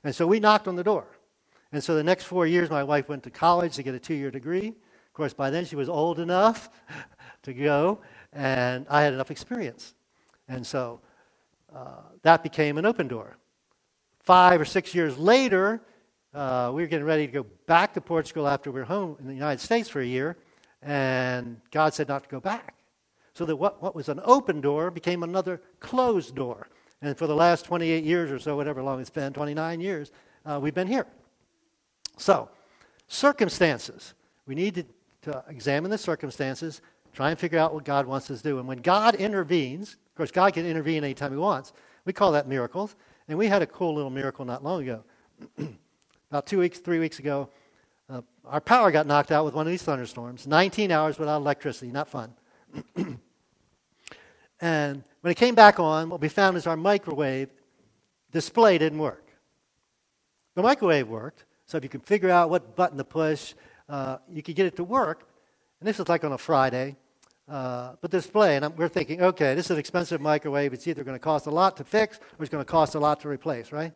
And 0.04 0.14
so 0.14 0.28
we 0.28 0.40
knocked 0.40 0.68
on 0.68 0.76
the 0.76 0.84
door. 0.84 1.08
And 1.72 1.84
so 1.84 1.96
the 1.96 2.04
next 2.04 2.26
four 2.26 2.46
years, 2.46 2.70
my 2.70 2.84
wife 2.84 3.10
went 3.10 3.24
to 3.24 3.30
college 3.30 3.76
to 3.76 3.84
get 3.84 3.96
a 3.96 4.00
two 4.00 4.14
year 4.14 4.30
degree. 4.30 4.68
Of 4.68 5.14
course, 5.14 5.34
by 5.34 5.50
then 5.50 5.66
she 5.66 5.76
was 5.76 5.90
old 5.90 6.20
enough 6.20 6.70
to 7.44 7.54
go, 7.54 8.02
and 8.34 8.86
I 8.90 9.02
had 9.02 9.14
enough 9.14 9.32
experience. 9.32 9.94
And 10.50 10.66
so 10.66 11.00
uh, 11.74 12.02
that 12.24 12.44
became 12.44 12.78
an 12.78 12.86
open 12.86 13.08
door. 13.08 13.38
Five 14.20 14.60
or 14.60 14.66
six 14.66 14.94
years 14.94 15.18
later, 15.18 15.82
uh, 16.34 16.72
we 16.74 16.82
were 16.82 16.88
getting 16.88 17.06
ready 17.06 17.26
to 17.26 17.32
go 17.32 17.46
back 17.66 17.94
to 17.94 18.02
Portugal 18.02 18.48
after 18.48 18.70
we 18.70 18.80
were 18.80 18.86
home 18.86 19.16
in 19.20 19.28
the 19.28 19.34
United 19.34 19.62
States 19.62 19.88
for 19.88 20.02
a 20.02 20.06
year, 20.06 20.38
and 20.82 21.60
God 21.72 21.94
said 21.94 22.08
not 22.08 22.24
to 22.24 22.30
go 22.30 22.40
back. 22.40 22.76
So 23.34 23.46
that 23.46 23.56
what, 23.56 23.82
what 23.82 23.96
was 23.96 24.10
an 24.10 24.20
open 24.24 24.62
door 24.62 24.90
became 24.90 25.24
another 25.24 25.62
closed 25.80 26.36
door. 26.36 26.70
And 27.02 27.16
for 27.16 27.28
the 27.28 27.36
last 27.36 27.66
28 27.66 28.04
years 28.04 28.32
or 28.32 28.40
so, 28.40 28.56
whatever 28.56 28.82
long 28.82 29.00
it's 29.00 29.10
been, 29.10 29.34
29 29.34 29.80
years, 29.80 30.12
uh, 30.46 30.60
we've 30.62 30.74
been 30.74 30.88
here. 30.88 31.06
So, 32.18 32.50
circumstances. 33.08 34.16
We 34.48 34.56
need 34.56 34.76
to, 34.76 34.86
to 35.32 35.44
examine 35.48 35.92
the 35.92 35.98
circumstances, 35.98 36.82
try 37.14 37.30
and 37.30 37.38
figure 37.38 37.60
out 37.60 37.74
what 37.74 37.86
God 37.86 38.08
wants 38.08 38.32
us 38.32 38.42
to 38.42 38.50
do. 38.50 38.60
And 38.60 38.68
when 38.68 38.80
God 38.80 39.16
intervenes, 39.16 39.94
of 39.94 40.16
course, 40.16 40.32
God 40.32 40.54
can 40.54 40.66
intervene 40.66 41.04
anytime 41.04 41.32
He 41.32 41.38
wants. 41.38 41.74
We 42.06 42.14
call 42.14 42.32
that 42.32 42.48
miracles. 42.48 42.96
And 43.28 43.38
we 43.38 43.48
had 43.48 43.62
a 43.62 43.68
cool 43.68 43.94
little 43.94 44.10
miracle 44.10 44.46
not 44.46 44.64
long 44.64 44.82
ago. 44.82 45.04
About 46.32 46.48
two 46.48 46.60
weeks, 46.60 46.80
three 46.80 47.00
weeks 47.00 47.20
ago, 47.20 47.50
uh, 48.10 48.22
our 48.46 48.62
power 48.62 48.92
got 48.92 49.06
knocked 49.06 49.32
out 49.32 49.44
with 49.46 49.54
one 49.54 49.68
of 49.68 49.72
these 49.72 49.84
thunderstorms. 49.84 50.48
19 50.48 50.92
hours 50.92 51.20
without 51.20 51.38
electricity, 51.38 51.92
not 51.92 52.08
fun. 52.08 52.34
and 54.62 55.04
when 55.22 55.32
it 55.32 55.36
came 55.36 55.56
back 55.56 55.80
on, 55.80 56.10
what 56.10 56.22
we 56.22 56.30
found 56.30 56.56
is 56.58 56.68
our 56.68 56.78
microwave 56.78 57.50
display 58.32 58.78
didn't 58.78 59.00
work. 59.00 59.26
The 60.56 60.62
microwave 60.62 61.08
worked, 61.08 61.44
so 61.66 61.78
if 61.78 61.84
you 61.84 61.90
could 61.90 62.04
figure 62.04 62.30
out 62.30 62.50
what 62.50 62.76
button 62.76 62.98
to 62.98 63.04
push, 63.04 63.54
uh, 63.90 64.18
you 64.32 64.42
could 64.42 64.56
get 64.56 64.66
it 64.66 64.76
to 64.78 64.84
work. 64.84 65.28
And 65.80 65.88
this 65.88 65.98
was 65.98 66.10
like 66.10 66.24
on 66.24 66.32
a 66.32 66.38
Friday. 66.38 66.96
Uh, 67.48 67.94
but 68.02 68.12
display, 68.12 68.58
and 68.58 68.66
I'm, 68.66 68.76
we're 68.76 68.90
thinking, 68.90 69.22
okay, 69.22 69.56
this 69.56 69.66
is 69.66 69.72
an 69.72 69.78
expensive 69.78 70.20
microwave. 70.20 70.74
It's 70.74 70.86
either 70.86 71.04
going 71.06 71.16
to 71.16 71.20
cost 71.20 71.46
a 71.46 71.52
lot 71.52 71.78
to 71.78 71.86
fix 71.86 72.18
or 72.18 72.44
it's 72.44 72.50
going 72.50 72.64
to 72.64 72.70
cost 72.70 72.96
a 72.96 73.00
lot 73.00 73.22
to 73.22 73.30
replace, 73.30 73.72
right? 73.72 73.94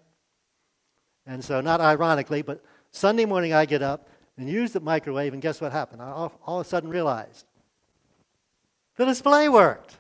And 1.25 1.44
so, 1.44 1.60
not 1.60 1.82
ironically, 1.82 2.41
but 2.44 2.63
Sunday 2.91 3.25
morning 3.25 3.53
I 3.53 3.65
get 3.65 3.81
up 3.81 4.10
and 4.38 4.50
use 4.50 4.71
the 4.71 4.79
microwave, 4.79 5.33
and 5.33 5.41
guess 5.41 5.62
what 5.62 5.71
happened? 5.71 6.01
I 6.01 6.12
all, 6.12 6.33
all 6.45 6.60
of 6.60 6.65
a 6.65 6.69
sudden 6.69 6.89
realized 6.89 7.45
the 8.98 9.05
display 9.05 9.50
worked. 9.50 9.98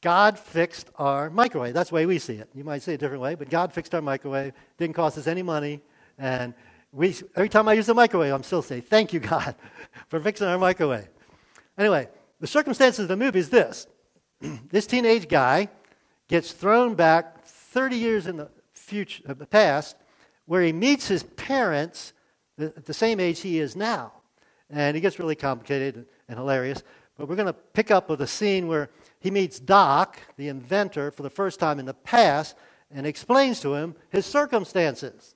God 0.00 0.38
fixed 0.38 0.90
our 0.96 1.28
microwave. 1.28 1.74
That's 1.74 1.90
the 1.90 1.96
way 1.96 2.06
we 2.06 2.18
see 2.18 2.34
it. 2.34 2.48
You 2.54 2.62
might 2.62 2.82
see 2.82 2.92
it 2.92 2.96
a 2.96 2.98
different 2.98 3.22
way, 3.22 3.34
but 3.34 3.50
God 3.50 3.72
fixed 3.72 3.94
our 3.94 4.02
microwave. 4.02 4.52
Didn't 4.76 4.94
cost 4.94 5.18
us 5.18 5.26
any 5.26 5.42
money. 5.42 5.80
And 6.18 6.54
we, 6.92 7.16
every 7.34 7.48
time 7.48 7.68
I 7.68 7.72
use 7.72 7.86
the 7.86 7.94
microwave, 7.94 8.32
I'm 8.32 8.44
still 8.44 8.62
saying, 8.62 8.82
Thank 8.82 9.12
you, 9.12 9.20
God, 9.20 9.56
for 10.08 10.20
fixing 10.20 10.46
our 10.46 10.58
microwave. 10.58 11.08
Anyway, 11.76 12.08
the 12.40 12.46
circumstances 12.46 13.00
of 13.00 13.08
the 13.08 13.16
movie 13.16 13.40
is 13.40 13.50
this 13.50 13.86
this 14.70 14.86
teenage 14.86 15.28
guy 15.28 15.68
gets 16.28 16.52
thrown 16.52 16.94
back 16.94 17.44
30 17.44 17.96
years 17.96 18.26
in 18.26 18.36
the 18.36 18.48
future, 18.72 19.22
uh, 19.28 19.34
the 19.34 19.46
past, 19.46 19.96
where 20.48 20.62
he 20.62 20.72
meets 20.72 21.06
his 21.06 21.22
parents 21.22 22.14
at 22.58 22.86
the 22.86 22.94
same 22.94 23.20
age 23.20 23.40
he 23.40 23.58
is 23.58 23.76
now. 23.76 24.10
And 24.70 24.96
it 24.96 25.00
gets 25.00 25.18
really 25.18 25.34
complicated 25.34 26.06
and 26.26 26.38
hilarious. 26.38 26.82
But 27.18 27.28
we're 27.28 27.36
going 27.36 27.46
to 27.46 27.52
pick 27.52 27.90
up 27.90 28.08
with 28.08 28.22
a 28.22 28.26
scene 28.26 28.66
where 28.66 28.88
he 29.20 29.30
meets 29.30 29.60
Doc, 29.60 30.18
the 30.38 30.48
inventor, 30.48 31.10
for 31.10 31.22
the 31.22 31.28
first 31.28 31.60
time 31.60 31.78
in 31.78 31.84
the 31.84 31.92
past 31.92 32.56
and 32.90 33.06
explains 33.06 33.60
to 33.60 33.74
him 33.74 33.94
his 34.08 34.24
circumstances. 34.24 35.34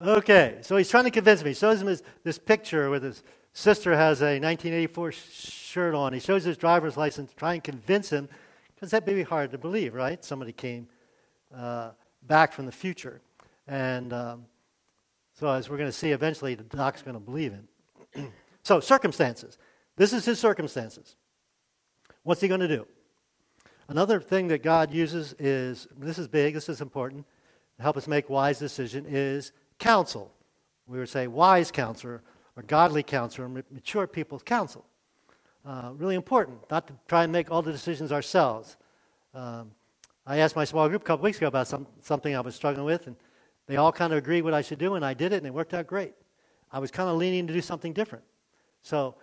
Okay, 0.00 0.56
so 0.62 0.78
he's 0.78 0.88
trying 0.88 1.04
to 1.04 1.10
convince 1.10 1.44
me. 1.44 1.50
He 1.50 1.54
shows 1.54 1.82
him 1.82 1.88
his, 1.88 2.02
this 2.22 2.38
picture 2.38 2.88
with 2.88 3.02
his 3.02 3.22
sister 3.52 3.94
has 3.94 4.22
a 4.22 4.40
1984 4.40 5.12
shirt 5.12 5.94
on. 5.94 6.14
He 6.14 6.20
shows 6.20 6.42
his 6.42 6.56
driver's 6.56 6.96
license, 6.96 7.30
to 7.32 7.36
try 7.36 7.52
and 7.52 7.62
convince 7.62 8.08
him, 8.08 8.30
because 8.74 8.90
that 8.92 9.06
may 9.06 9.12
be 9.12 9.24
hard 9.24 9.50
to 9.50 9.58
believe, 9.58 9.92
right? 9.92 10.24
Somebody 10.24 10.52
came 10.52 10.88
uh, 11.54 11.90
back 12.22 12.54
from 12.54 12.64
the 12.64 12.72
future. 12.72 13.20
And 13.66 14.12
um, 14.12 14.46
so, 15.34 15.48
as 15.48 15.68
we're 15.68 15.76
going 15.76 15.88
to 15.88 15.92
see 15.92 16.12
eventually, 16.12 16.54
the 16.54 16.62
doc's 16.62 17.02
going 17.02 17.14
to 17.14 17.20
believe 17.20 17.52
him. 17.52 18.32
so, 18.62 18.78
circumstances. 18.78 19.58
This 19.96 20.12
is 20.12 20.24
his 20.24 20.38
circumstances. 20.38 21.16
What's 22.22 22.40
he 22.40 22.48
going 22.48 22.60
to 22.60 22.68
do? 22.68 22.86
Another 23.88 24.20
thing 24.20 24.48
that 24.48 24.62
God 24.62 24.92
uses 24.92 25.34
is 25.38 25.88
this 25.98 26.18
is 26.18 26.28
big, 26.28 26.54
this 26.54 26.68
is 26.68 26.80
important, 26.80 27.26
to 27.76 27.82
help 27.82 27.96
us 27.96 28.06
make 28.06 28.30
wise 28.30 28.58
decision 28.58 29.04
is 29.08 29.52
counsel. 29.78 30.32
We 30.86 30.98
would 30.98 31.08
say 31.08 31.26
wise 31.26 31.70
counselor 31.70 32.22
or 32.56 32.62
godly 32.62 33.02
counselor, 33.02 33.48
mature 33.48 34.06
people's 34.06 34.42
counsel. 34.42 34.84
Uh, 35.66 35.90
really 35.96 36.14
important, 36.14 36.58
not 36.70 36.86
to 36.86 36.94
try 37.08 37.24
and 37.24 37.32
make 37.32 37.50
all 37.50 37.62
the 37.62 37.72
decisions 37.72 38.12
ourselves. 38.12 38.76
Um, 39.34 39.72
I 40.26 40.38
asked 40.38 40.56
my 40.56 40.64
small 40.64 40.88
group 40.88 41.02
a 41.02 41.04
couple 41.04 41.24
weeks 41.24 41.38
ago 41.38 41.48
about 41.48 41.66
some, 41.66 41.86
something 42.02 42.36
I 42.36 42.40
was 42.40 42.54
struggling 42.54 42.86
with, 42.86 43.06
and 43.06 43.16
they 43.66 43.76
all 43.76 43.92
kind 43.92 44.12
of 44.12 44.18
agreed 44.18 44.42
what 44.42 44.54
I 44.54 44.62
should 44.62 44.78
do, 44.78 44.94
and 44.94 45.04
I 45.04 45.14
did 45.14 45.32
it, 45.32 45.36
and 45.36 45.46
it 45.46 45.54
worked 45.54 45.74
out 45.74 45.86
great. 45.86 46.14
I 46.70 46.78
was 46.78 46.90
kind 46.90 47.08
of 47.08 47.16
leaning 47.16 47.46
to 47.46 47.52
do 47.52 47.60
something 47.60 47.92
different. 47.92 48.24
So 48.82 49.14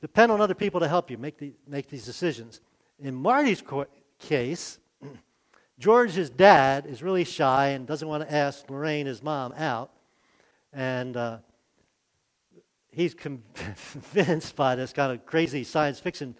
depend 0.00 0.32
on 0.32 0.40
other 0.40 0.54
people 0.54 0.80
to 0.80 0.88
help 0.88 1.10
you 1.10 1.16
make, 1.16 1.38
the, 1.38 1.52
make 1.66 1.88
these 1.88 2.04
decisions. 2.04 2.60
In 2.98 3.14
Marty's 3.14 3.62
co- 3.62 3.86
case, 4.18 4.78
George's 5.78 6.28
dad 6.28 6.86
is 6.86 7.02
really 7.02 7.24
shy 7.24 7.68
and 7.68 7.86
doesn't 7.86 8.08
want 8.08 8.28
to 8.28 8.34
ask 8.34 8.68
Lorraine, 8.68 9.06
his 9.06 9.22
mom, 9.22 9.52
out. 9.56 9.90
And 10.72 11.16
uh, 11.16 11.38
he's 12.90 13.14
convinced 13.14 14.56
by 14.56 14.74
this 14.74 14.92
kind 14.92 15.12
of 15.12 15.24
crazy 15.24 15.64
science 15.64 16.00
fiction 16.00 16.34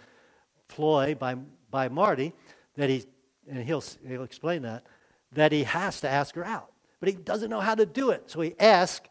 ploy 0.69 1.15
by, 1.15 1.37
by 1.71 1.89
Marty 1.89 2.33
that 2.77 2.91
he, 2.91 3.05
and 3.49 3.63
he'll, 3.63 3.85
he'll 4.07 4.25
explain 4.25 4.63
that, 4.63 4.85
that 5.33 5.53
he 5.53 5.65
has 5.65 6.01
to 6.01 6.09
ask 6.09 6.35
her 6.35 6.45
out. 6.45 6.71
But 7.01 7.09
he 7.11 7.15
doesn't 7.15 7.51
know 7.51 7.61
how 7.61 7.75
to 7.75 7.87
do 7.87 8.11
it. 8.11 8.31
So 8.31 8.41
he 8.41 8.55
asks 8.59 9.09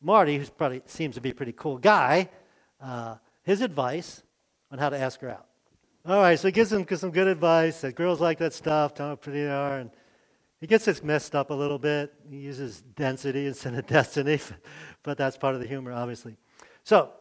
Marty, 0.00 0.38
who 0.38 0.44
probably 0.46 0.82
seems 0.86 1.14
to 1.14 1.20
be 1.20 1.30
a 1.30 1.34
pretty 1.34 1.52
cool 1.52 1.78
guy, 1.78 2.28
uh, 2.80 3.16
his 3.42 3.60
advice 3.60 4.22
on 4.70 4.78
how 4.78 4.88
to 4.88 4.98
ask 4.98 5.20
her 5.20 5.30
out. 5.30 5.46
All 6.04 6.20
right, 6.20 6.38
so 6.38 6.48
he 6.48 6.52
gives 6.52 6.72
him 6.72 6.84
some 6.96 7.12
good 7.12 7.28
advice 7.28 7.82
that 7.82 7.94
girls 7.94 8.20
like 8.20 8.38
that 8.38 8.52
stuff, 8.52 8.94
tell 8.94 9.08
how 9.08 9.16
pretty 9.16 9.42
they 9.42 9.50
are, 9.50 9.78
and 9.78 9.90
he 10.60 10.66
gets 10.66 10.84
this 10.84 11.02
messed 11.02 11.36
up 11.36 11.50
a 11.50 11.54
little 11.54 11.78
bit. 11.78 12.12
He 12.28 12.38
uses 12.38 12.82
density 12.96 13.46
instead 13.46 13.74
of 13.74 13.86
destiny, 13.86 14.40
but 15.04 15.16
that's 15.16 15.36
part 15.36 15.54
of 15.54 15.60
the 15.60 15.68
humor, 15.68 15.92
obviously. 15.92 16.36
So, 16.82 17.12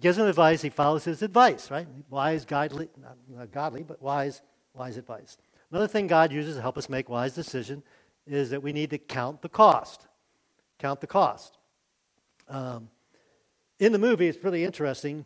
gives 0.00 0.18
him 0.18 0.26
advice. 0.26 0.62
He 0.62 0.68
follows 0.68 1.04
his 1.04 1.22
advice, 1.22 1.70
right? 1.70 1.88
Wise, 2.10 2.44
godly, 2.44 2.88
not 3.28 3.50
godly, 3.50 3.82
but 3.82 4.00
wise, 4.00 4.42
wise 4.74 4.96
advice. 4.96 5.36
Another 5.72 5.88
thing 5.88 6.06
God 6.06 6.32
uses 6.32 6.56
to 6.56 6.62
help 6.62 6.78
us 6.78 6.88
make 6.88 7.08
wise 7.08 7.34
decisions 7.34 7.82
is 8.26 8.50
that 8.50 8.62
we 8.62 8.72
need 8.72 8.90
to 8.90 8.98
count 8.98 9.42
the 9.42 9.48
cost. 9.48 10.06
Count 10.78 11.00
the 11.00 11.06
cost. 11.06 11.58
Um, 12.48 12.88
in 13.78 13.92
the 13.92 13.98
movie, 13.98 14.28
it's 14.28 14.42
really 14.44 14.64
interesting 14.64 15.24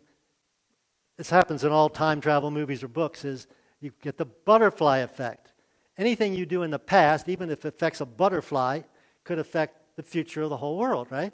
this 1.17 1.29
happens 1.31 1.63
in 1.63 1.71
all 1.71 1.89
time 1.89 2.21
travel 2.21 2.51
movies 2.51 2.83
or 2.83 2.87
books, 2.87 3.25
is 3.25 3.47
you 3.81 3.91
get 4.01 4.17
the 4.17 4.25
butterfly 4.25 4.99
effect. 4.99 5.51
Anything 5.97 6.35
you 6.35 6.45
do 6.45 6.61
in 6.61 6.69
the 6.69 6.79
past, 6.79 7.27
even 7.27 7.49
if 7.49 7.65
it 7.65 7.69
affects 7.69 8.01
a 8.01 8.05
butterfly, 8.05 8.81
could 9.23 9.39
affect 9.39 9.81
the 9.95 10.03
future 10.03 10.43
of 10.43 10.51
the 10.51 10.57
whole 10.57 10.77
world, 10.77 11.07
right? 11.09 11.33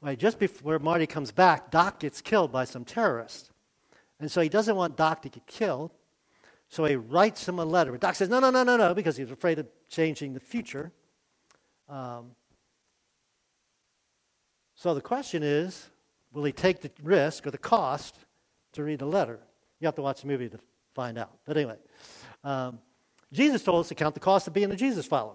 Right, 0.00 0.18
just 0.18 0.38
before 0.38 0.78
Marty 0.78 1.06
comes 1.06 1.30
back, 1.30 1.70
Doc 1.70 2.00
gets 2.00 2.22
killed 2.22 2.50
by 2.50 2.64
some 2.64 2.86
terrorists. 2.86 3.50
And 4.18 4.30
so 4.30 4.40
he 4.40 4.48
doesn't 4.48 4.76
want 4.76 4.96
Doc 4.96 5.20
to 5.22 5.28
get 5.28 5.46
killed. 5.46 5.92
So 6.70 6.84
he 6.84 6.94
writes 6.94 7.46
him 7.46 7.58
a 7.58 7.64
letter. 7.64 7.96
Doc 7.98 8.14
says, 8.14 8.28
no, 8.28 8.38
no, 8.38 8.50
no, 8.50 8.62
no, 8.62 8.76
no, 8.76 8.94
because 8.94 9.16
he's 9.16 9.30
afraid 9.30 9.58
of 9.58 9.66
changing 9.88 10.32
the 10.32 10.40
future. 10.40 10.92
Um, 11.88 12.30
so 14.76 14.94
the 14.94 15.00
question 15.00 15.42
is 15.42 15.90
will 16.32 16.44
he 16.44 16.52
take 16.52 16.80
the 16.80 16.90
risk 17.02 17.46
or 17.46 17.50
the 17.50 17.58
cost 17.58 18.14
to 18.72 18.84
read 18.84 19.00
the 19.00 19.06
letter. 19.06 19.40
You 19.80 19.86
have 19.86 19.96
to 19.96 20.02
watch 20.02 20.20
the 20.20 20.28
movie 20.28 20.48
to 20.48 20.60
find 20.94 21.18
out. 21.18 21.32
But 21.44 21.56
anyway, 21.56 21.76
um, 22.44 22.78
Jesus 23.32 23.64
told 23.64 23.80
us 23.80 23.88
to 23.88 23.96
count 23.96 24.14
the 24.14 24.20
cost 24.20 24.46
of 24.46 24.52
being 24.52 24.70
a 24.70 24.76
Jesus 24.76 25.06
follower. 25.06 25.34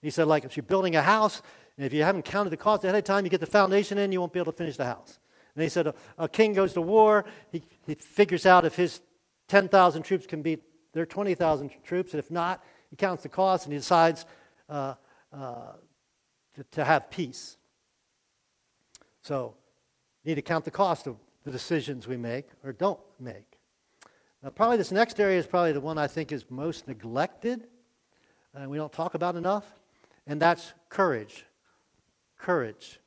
He 0.00 0.10
said, 0.10 0.28
like, 0.28 0.44
if 0.44 0.56
you're 0.56 0.62
building 0.62 0.94
a 0.94 1.02
house, 1.02 1.42
and 1.76 1.84
if 1.84 1.92
you 1.92 2.04
haven't 2.04 2.24
counted 2.24 2.50
the 2.50 2.56
cost 2.56 2.84
ahead 2.84 2.94
of 2.94 3.02
time, 3.02 3.24
you 3.24 3.30
get 3.30 3.40
the 3.40 3.46
foundation 3.46 3.98
in, 3.98 4.12
you 4.12 4.20
won't 4.20 4.32
be 4.32 4.38
able 4.38 4.52
to 4.52 4.56
finish 4.58 4.76
the 4.76 4.84
house. 4.84 5.18
And 5.56 5.64
he 5.64 5.68
said, 5.68 5.88
a, 5.88 5.94
a 6.16 6.28
king 6.28 6.52
goes 6.52 6.74
to 6.74 6.80
war, 6.80 7.24
he, 7.50 7.64
he 7.86 7.96
figures 7.96 8.46
out 8.46 8.64
if 8.64 8.76
his 8.76 9.00
10,000 9.50 10.02
troops 10.02 10.26
can 10.26 10.42
beat 10.42 10.62
their 10.92 11.04
20,000 11.04 11.70
troops, 11.84 12.12
and 12.12 12.18
if 12.18 12.30
not, 12.30 12.64
he 12.88 12.96
counts 12.96 13.22
the 13.22 13.28
cost 13.28 13.66
and 13.66 13.72
he 13.72 13.78
decides 13.78 14.24
uh, 14.68 14.94
uh, 15.32 15.72
to, 16.54 16.64
to 16.70 16.84
have 16.84 17.10
peace. 17.10 17.56
So, 19.22 19.54
need 20.24 20.36
to 20.36 20.42
count 20.42 20.64
the 20.64 20.70
cost 20.70 21.06
of 21.06 21.16
the 21.44 21.50
decisions 21.50 22.06
we 22.06 22.16
make 22.16 22.48
or 22.64 22.72
don't 22.72 23.00
make. 23.18 23.58
Now, 24.42 24.50
probably 24.50 24.76
this 24.76 24.92
next 24.92 25.20
area 25.20 25.38
is 25.38 25.46
probably 25.46 25.72
the 25.72 25.80
one 25.80 25.98
I 25.98 26.06
think 26.06 26.32
is 26.32 26.44
most 26.48 26.88
neglected 26.88 27.66
and 28.54 28.70
we 28.70 28.76
don't 28.76 28.92
talk 28.92 29.14
about 29.14 29.36
enough, 29.36 29.64
and 30.26 30.40
that's 30.40 30.72
courage. 30.88 31.46
Courage. 32.36 33.00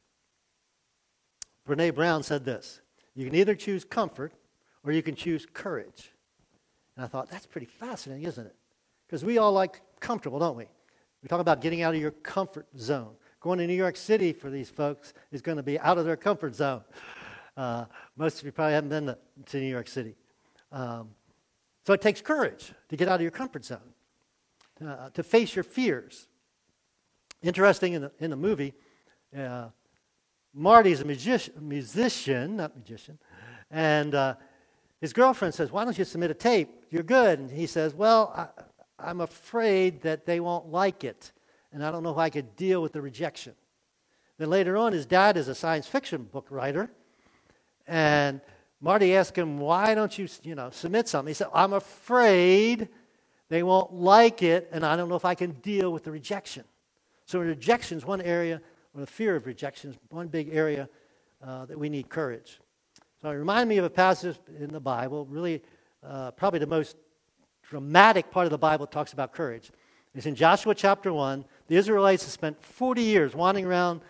Brene 1.67 1.93
Brown 1.93 2.23
said 2.23 2.45
this 2.45 2.81
You 3.15 3.25
can 3.25 3.35
either 3.35 3.55
choose 3.55 3.83
comfort 3.83 4.33
or 4.83 4.91
you 4.91 5.01
can 5.01 5.15
choose 5.15 5.45
courage. 5.51 6.12
And 6.95 7.05
I 7.05 7.07
thought, 7.07 7.29
that's 7.29 7.45
pretty 7.45 7.67
fascinating, 7.67 8.25
isn't 8.25 8.45
it? 8.45 8.55
Because 9.07 9.25
we 9.25 9.37
all 9.37 9.51
like 9.51 9.81
comfortable, 9.99 10.39
don't 10.39 10.57
we? 10.57 10.65
We 11.21 11.27
talk 11.27 11.39
about 11.39 11.61
getting 11.61 11.81
out 11.81 11.95
of 11.95 12.01
your 12.01 12.11
comfort 12.11 12.67
zone. 12.77 13.15
Going 13.39 13.59
to 13.59 13.67
New 13.67 13.73
York 13.73 13.95
City 13.95 14.33
for 14.33 14.49
these 14.49 14.69
folks 14.69 15.13
is 15.31 15.41
going 15.41 15.57
to 15.57 15.63
be 15.63 15.79
out 15.79 15.97
of 15.97 16.05
their 16.05 16.15
comfort 16.15 16.55
zone. 16.55 16.81
Uh, 17.55 17.85
most 18.15 18.39
of 18.39 18.45
you 18.45 18.51
probably 18.51 18.73
haven't 18.73 18.89
been 18.89 19.05
to, 19.07 19.17
to 19.47 19.59
New 19.59 19.69
York 19.69 19.87
City. 19.87 20.15
Um, 20.71 21.09
so 21.85 21.93
it 21.93 22.01
takes 22.01 22.21
courage 22.21 22.73
to 22.89 22.95
get 22.95 23.07
out 23.07 23.15
of 23.15 23.21
your 23.21 23.31
comfort 23.31 23.65
zone, 23.65 23.93
uh, 24.85 25.09
to 25.09 25.23
face 25.23 25.55
your 25.55 25.63
fears. 25.63 26.27
Interesting 27.41 27.93
in 27.93 28.03
the, 28.03 28.11
in 28.19 28.29
the 28.29 28.37
movie, 28.37 28.73
uh, 29.37 29.67
Marty's 30.53 31.01
a 31.01 31.05
music- 31.05 31.59
musician, 31.61 32.55
not 32.57 32.75
magician, 32.75 33.19
and 33.69 34.15
uh, 34.15 34.35
his 35.03 35.11
girlfriend 35.11 35.53
says, 35.53 35.69
Why 35.69 35.83
don't 35.83 35.97
you 35.97 36.05
submit 36.05 36.31
a 36.31 36.33
tape? 36.33 36.69
You're 36.89 37.03
good. 37.03 37.37
And 37.37 37.51
he 37.51 37.67
says, 37.67 37.93
Well, 37.93 38.31
I, 38.33 39.07
I'm 39.09 39.19
afraid 39.19 40.01
that 40.03 40.25
they 40.25 40.39
won't 40.39 40.71
like 40.71 41.03
it, 41.03 41.33
and 41.73 41.83
I 41.83 41.91
don't 41.91 42.03
know 42.03 42.11
if 42.11 42.17
I 42.17 42.29
could 42.29 42.55
deal 42.55 42.81
with 42.81 42.93
the 42.93 43.01
rejection. 43.01 43.53
Then 44.37 44.49
later 44.49 44.77
on, 44.77 44.93
his 44.93 45.05
dad 45.05 45.35
is 45.35 45.49
a 45.49 45.55
science 45.55 45.87
fiction 45.87 46.23
book 46.23 46.47
writer, 46.49 46.89
and 47.85 48.39
Marty 48.79 49.13
asked 49.13 49.37
him, 49.37 49.57
Why 49.57 49.93
don't 49.93 50.17
you, 50.17 50.29
you 50.41 50.55
know, 50.55 50.69
submit 50.69 51.09
something? 51.09 51.31
He 51.31 51.33
said, 51.33 51.47
I'm 51.53 51.73
afraid 51.73 52.87
they 53.49 53.61
won't 53.61 53.93
like 53.93 54.41
it, 54.41 54.69
and 54.71 54.85
I 54.85 54.95
don't 54.95 55.09
know 55.09 55.17
if 55.17 55.25
I 55.25 55.35
can 55.35 55.51
deal 55.51 55.91
with 55.91 56.05
the 56.05 56.11
rejection. 56.11 56.63
So, 57.25 57.39
rejection 57.39 57.97
is 57.97 58.05
one 58.05 58.21
area, 58.21 58.61
or 58.95 59.01
the 59.01 59.07
fear 59.07 59.35
of 59.35 59.47
rejection 59.47 59.89
is 59.89 59.97
one 60.11 60.29
big 60.29 60.55
area 60.55 60.87
uh, 61.45 61.65
that 61.65 61.77
we 61.77 61.89
need 61.89 62.07
courage. 62.07 62.61
So, 63.23 63.29
it 63.29 63.35
reminded 63.35 63.69
me 63.69 63.77
of 63.77 63.85
a 63.85 63.89
passage 63.89 64.37
in 64.59 64.69
the 64.69 64.81
Bible, 64.81 65.25
really, 65.27 65.63
uh, 66.05 66.31
probably 66.31 66.59
the 66.59 66.67
most 66.67 66.97
dramatic 67.61 68.29
part 68.29 68.45
of 68.47 68.51
the 68.51 68.57
Bible 68.57 68.85
talks 68.85 69.13
about 69.13 69.31
courage. 69.31 69.71
It's 70.13 70.25
in 70.25 70.35
Joshua 70.35 70.75
chapter 70.75 71.13
1. 71.13 71.45
The 71.69 71.77
Israelites 71.77 72.23
have 72.23 72.33
spent 72.33 72.61
40 72.61 73.01
years 73.01 73.33
wandering 73.33 73.65
around 73.65 74.01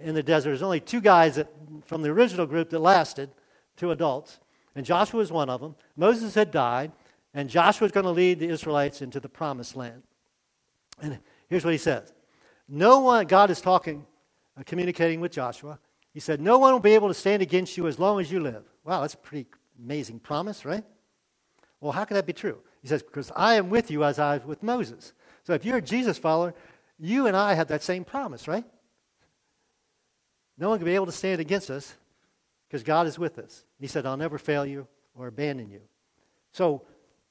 in 0.00 0.12
the 0.16 0.24
desert. 0.24 0.48
There's 0.50 0.64
only 0.64 0.80
two 0.80 1.00
guys 1.00 1.36
that, 1.36 1.46
from 1.84 2.02
the 2.02 2.08
original 2.08 2.46
group 2.46 2.70
that 2.70 2.80
lasted, 2.80 3.30
two 3.76 3.92
adults, 3.92 4.40
and 4.74 4.84
Joshua 4.84 5.18
was 5.18 5.30
one 5.30 5.48
of 5.48 5.60
them. 5.60 5.76
Moses 5.96 6.34
had 6.34 6.50
died, 6.50 6.90
and 7.34 7.48
Joshua 7.48 7.84
was 7.84 7.92
going 7.92 8.06
to 8.06 8.10
lead 8.10 8.40
the 8.40 8.48
Israelites 8.48 9.02
into 9.02 9.20
the 9.20 9.28
promised 9.28 9.76
land. 9.76 10.02
And 11.00 11.20
here's 11.46 11.64
what 11.64 11.74
he 11.74 11.78
says 11.78 12.12
No 12.68 12.98
one, 12.98 13.28
God 13.28 13.50
is 13.50 13.60
talking, 13.60 14.04
uh, 14.58 14.64
communicating 14.66 15.20
with 15.20 15.30
Joshua. 15.30 15.78
He 16.12 16.20
said, 16.20 16.40
No 16.40 16.58
one 16.58 16.72
will 16.72 16.80
be 16.80 16.94
able 16.94 17.08
to 17.08 17.14
stand 17.14 17.42
against 17.42 17.76
you 17.76 17.86
as 17.86 17.98
long 17.98 18.20
as 18.20 18.30
you 18.30 18.40
live. 18.40 18.64
Wow, 18.84 19.02
that's 19.02 19.14
a 19.14 19.18
pretty 19.18 19.46
amazing 19.78 20.20
promise, 20.20 20.64
right? 20.64 20.84
Well, 21.80 21.92
how 21.92 22.04
can 22.04 22.14
that 22.16 22.26
be 22.26 22.32
true? 22.32 22.58
He 22.82 22.88
says, 22.88 23.02
Because 23.02 23.30
I 23.36 23.54
am 23.54 23.70
with 23.70 23.90
you 23.90 24.04
as 24.04 24.18
I 24.18 24.38
was 24.38 24.46
with 24.46 24.62
Moses. 24.62 25.12
So 25.44 25.54
if 25.54 25.64
you're 25.64 25.78
a 25.78 25.82
Jesus 25.82 26.18
follower, 26.18 26.54
you 26.98 27.26
and 27.26 27.36
I 27.36 27.54
have 27.54 27.68
that 27.68 27.82
same 27.82 28.04
promise, 28.04 28.48
right? 28.48 28.64
No 30.58 30.68
one 30.68 30.78
can 30.78 30.84
be 30.84 30.94
able 30.94 31.06
to 31.06 31.12
stand 31.12 31.40
against 31.40 31.70
us 31.70 31.94
because 32.68 32.82
God 32.82 33.06
is 33.06 33.18
with 33.18 33.38
us. 33.38 33.64
He 33.78 33.86
said, 33.86 34.04
I'll 34.04 34.16
never 34.16 34.38
fail 34.38 34.66
you 34.66 34.88
or 35.14 35.28
abandon 35.28 35.70
you. 35.70 35.80
So 36.52 36.82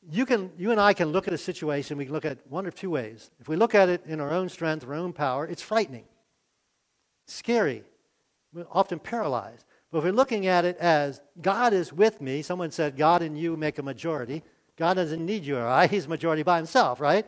you, 0.09 0.25
can, 0.25 0.51
you 0.57 0.71
and 0.71 0.79
I 0.79 0.93
can 0.93 1.09
look 1.09 1.27
at 1.27 1.33
a 1.33 1.37
situation, 1.37 1.97
we 1.97 2.05
can 2.05 2.13
look 2.13 2.25
at 2.25 2.39
one 2.49 2.65
or 2.65 2.71
two 2.71 2.89
ways. 2.89 3.29
If 3.39 3.49
we 3.49 3.55
look 3.55 3.75
at 3.75 3.89
it 3.89 4.05
in 4.05 4.21
our 4.21 4.31
own 4.31 4.47
strength, 4.47 4.87
our 4.87 4.93
own 4.93 5.11
power, 5.11 5.45
it's 5.45 5.61
frightening, 5.61 6.05
scary, 7.25 7.83
often 8.71 8.99
paralyzed. 8.99 9.65
But 9.91 9.99
if 9.99 10.03
we're 10.03 10.11
looking 10.11 10.47
at 10.47 10.65
it 10.65 10.77
as 10.77 11.21
God 11.41 11.73
is 11.73 11.93
with 11.93 12.21
me, 12.21 12.41
someone 12.41 12.71
said, 12.71 12.97
God 12.97 13.21
and 13.21 13.37
you 13.37 13.55
make 13.55 13.77
a 13.77 13.83
majority. 13.83 14.43
God 14.75 14.95
doesn't 14.95 15.25
need 15.25 15.45
you 15.45 15.57
or 15.57 15.67
I, 15.67 15.87
He's 15.87 16.07
majority 16.07 16.43
by 16.43 16.57
Himself, 16.57 16.99
right? 16.99 17.25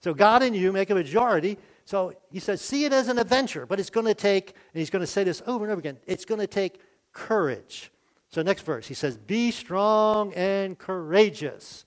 So 0.00 0.12
God 0.12 0.42
and 0.42 0.54
you 0.54 0.72
make 0.72 0.90
a 0.90 0.94
majority. 0.94 1.56
So 1.86 2.14
he 2.30 2.40
says, 2.40 2.60
see 2.60 2.84
it 2.84 2.92
as 2.92 3.08
an 3.08 3.18
adventure, 3.18 3.64
but 3.66 3.80
it's 3.80 3.90
going 3.90 4.06
to 4.06 4.14
take, 4.14 4.50
and 4.50 4.78
he's 4.80 4.90
going 4.90 5.00
to 5.00 5.06
say 5.06 5.24
this 5.24 5.42
over 5.46 5.64
and 5.64 5.72
over 5.72 5.78
again, 5.78 5.98
it's 6.06 6.24
going 6.24 6.40
to 6.40 6.46
take 6.46 6.80
courage. 7.12 7.90
So, 8.34 8.42
next 8.42 8.62
verse, 8.62 8.88
he 8.88 8.94
says, 8.94 9.16
Be 9.16 9.52
strong 9.52 10.34
and 10.34 10.76
courageous. 10.76 11.86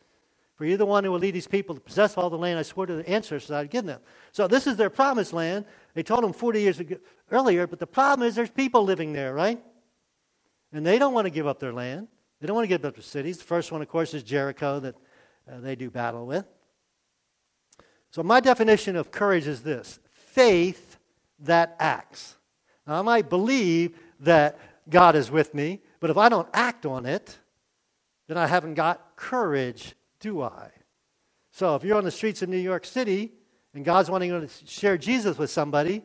For 0.58 0.66
you're 0.66 0.78
the 0.78 0.88
one 0.88 1.04
who 1.04 1.12
will 1.12 1.20
lead 1.20 1.36
these 1.36 1.48
people 1.48 1.76
to 1.76 1.82
possess 1.82 2.18
all 2.18 2.32
the 2.32 2.38
land 2.38 2.58
I 2.58 2.64
swore 2.64 2.88
to 2.88 2.96
the 2.96 3.08
ancestors 3.08 3.52
I'd 3.52 3.70
give 3.70 3.86
them. 3.86 4.02
So, 4.32 4.48
this 4.48 4.66
is 4.66 4.76
their 4.76 4.90
promised 4.90 5.32
land. 5.32 5.66
They 5.94 6.02
told 6.02 6.24
them 6.24 6.34
40 6.34 6.62
years 6.62 6.80
ago, 6.80 6.98
earlier, 7.32 7.68
but 7.68 7.78
the 7.78 7.88
problem 7.88 8.28
is 8.28 8.34
there's 8.34 8.50
people 8.50 8.84
living 8.84 9.14
there, 9.14 9.36
right? 9.36 9.64
And 10.74 10.86
they 10.86 10.98
don't 10.98 11.14
want 11.14 11.26
to 11.26 11.30
give 11.30 11.46
up 11.46 11.60
their 11.60 11.74
land. 11.74 12.08
They 12.42 12.48
don't 12.48 12.56
want 12.56 12.66
to 12.66 12.70
give 12.70 12.84
up 12.84 12.96
their 12.96 13.04
cities. 13.04 13.38
The 13.38 13.44
first 13.44 13.72
one, 13.72 13.84
of 13.84 13.88
course, 13.88 14.16
is 14.16 14.24
Jericho 14.24 14.80
that 14.80 14.96
uh, 15.52 15.60
they 15.60 15.76
do 15.76 15.92
battle 15.92 16.26
with. 16.26 16.46
So, 18.10 18.24
my 18.24 18.40
definition 18.40 18.96
of 18.96 19.12
courage 19.12 19.46
is 19.46 19.62
this 19.62 20.00
faith 20.12 20.98
that 21.40 21.76
acts. 21.80 22.36
Now, 22.88 22.98
I 22.98 23.02
might 23.04 23.30
believe 23.30 23.96
that 24.22 24.58
God 24.90 25.16
is 25.16 25.30
with 25.30 25.54
me, 25.54 25.82
but 26.00 26.10
if 26.10 26.18
I 26.18 26.30
don't 26.30 26.48
act 26.52 26.88
on 26.88 27.06
it, 27.06 27.38
then 28.28 28.38
I 28.38 28.48
haven't 28.48 28.74
got 28.74 29.16
courage, 29.16 29.94
do 30.20 30.42
I? 30.42 30.72
So 31.52 31.76
if 31.76 31.84
you're 31.84 31.98
on 31.98 32.04
the 32.04 32.12
streets 32.12 32.42
of 32.42 32.50
New 32.50 32.58
York 32.58 32.86
City 32.86 33.32
and 33.74 33.84
God's 33.84 34.10
wanting 34.10 34.30
to 34.30 34.48
share 34.66 34.98
Jesus 34.98 35.38
with 35.38 35.50
somebody, 35.50 36.04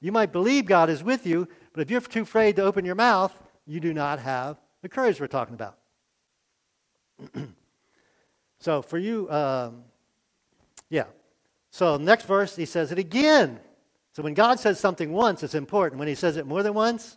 you 0.00 0.12
might 0.12 0.32
believe 0.32 0.66
God 0.66 0.90
is 0.90 1.02
with 1.02 1.26
you, 1.26 1.48
but 1.72 1.82
if 1.82 1.90
you're 1.90 2.00
too 2.00 2.22
afraid 2.22 2.56
to 2.56 2.62
open 2.62 2.84
your 2.84 2.94
mouth, 2.94 3.32
you 3.66 3.80
do 3.80 3.94
not 3.94 4.18
have 4.18 4.58
the 4.82 4.88
courage 4.88 5.20
we're 5.20 5.26
talking 5.28 5.54
about. 5.54 5.78
so 8.58 8.82
for 8.82 8.98
you, 8.98 9.30
um, 9.30 9.84
yeah. 10.88 11.04
So 11.70 11.96
next 11.96 12.26
verse, 12.26 12.54
he 12.56 12.66
says 12.66 12.92
it 12.92 12.98
again. 12.98 13.60
So 14.12 14.22
when 14.22 14.34
God 14.34 14.60
says 14.60 14.78
something 14.78 15.12
once, 15.12 15.42
it's 15.42 15.54
important. 15.54 15.98
When 15.98 16.08
he 16.08 16.14
says 16.14 16.36
it 16.36 16.46
more 16.46 16.62
than 16.62 16.74
once, 16.74 17.16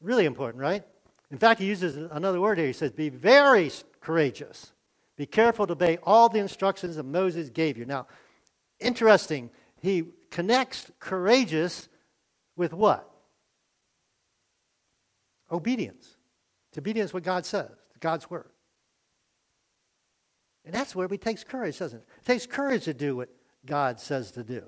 really 0.00 0.26
important, 0.26 0.60
right? 0.60 0.84
In 1.30 1.38
fact, 1.38 1.60
he 1.60 1.66
uses 1.66 1.96
another 1.96 2.40
word 2.40 2.58
here. 2.58 2.66
He 2.66 2.72
says, 2.72 2.92
Be 2.92 3.08
very 3.08 3.70
courageous. 4.00 4.72
Be 5.18 5.26
careful 5.26 5.66
to 5.66 5.74
obey 5.74 5.98
all 6.04 6.30
the 6.30 6.38
instructions 6.38 6.96
that 6.96 7.02
Moses 7.02 7.50
gave 7.50 7.76
you. 7.76 7.84
Now, 7.84 8.06
interesting, 8.80 9.50
he 9.82 10.04
connects 10.30 10.90
courageous 10.98 11.88
with 12.56 12.72
what? 12.72 13.10
Obedience. 15.52 16.16
It's 16.70 16.78
obedience 16.78 17.12
what 17.12 17.24
God 17.24 17.44
says, 17.44 17.68
God's 18.00 18.30
word. 18.30 18.48
And 20.64 20.72
that's 20.72 20.94
where 20.94 21.06
it 21.10 21.20
takes 21.20 21.44
courage, 21.44 21.78
doesn't 21.78 21.98
it? 21.98 22.06
It 22.20 22.24
takes 22.24 22.46
courage 22.46 22.84
to 22.84 22.94
do 22.94 23.16
what 23.16 23.28
God 23.66 24.00
says 24.00 24.30
to 24.32 24.42
do 24.42 24.62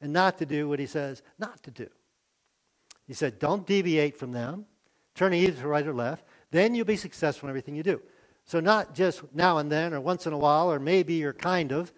and 0.00 0.12
not 0.12 0.38
to 0.38 0.46
do 0.46 0.68
what 0.68 0.80
he 0.80 0.86
says 0.86 1.22
not 1.38 1.62
to 1.64 1.70
do. 1.70 1.88
He 3.06 3.14
said, 3.14 3.38
Don't 3.38 3.66
deviate 3.66 4.16
from 4.16 4.32
them 4.32 4.64
turning 5.14 5.42
either 5.42 5.60
to 5.60 5.68
right 5.68 5.86
or 5.86 5.92
left, 5.92 6.24
then 6.50 6.74
you'll 6.74 6.86
be 6.86 6.96
successful 6.96 7.46
in 7.46 7.50
everything 7.50 7.74
you 7.74 7.82
do. 7.82 8.00
So, 8.46 8.60
not 8.60 8.94
just 8.94 9.22
now 9.34 9.58
and 9.58 9.70
then, 9.70 9.94
or 9.94 10.00
once 10.00 10.26
in 10.26 10.32
a 10.32 10.38
while, 10.38 10.72
or 10.72 10.78
maybe, 10.78 11.22
or 11.24 11.32
kind 11.32 11.72
of, 11.72 11.92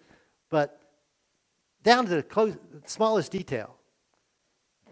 but 0.49 0.79
down 1.83 2.05
to 2.05 2.15
the 2.15 2.23
close, 2.23 2.55
smallest 2.85 3.31
detail. 3.31 3.75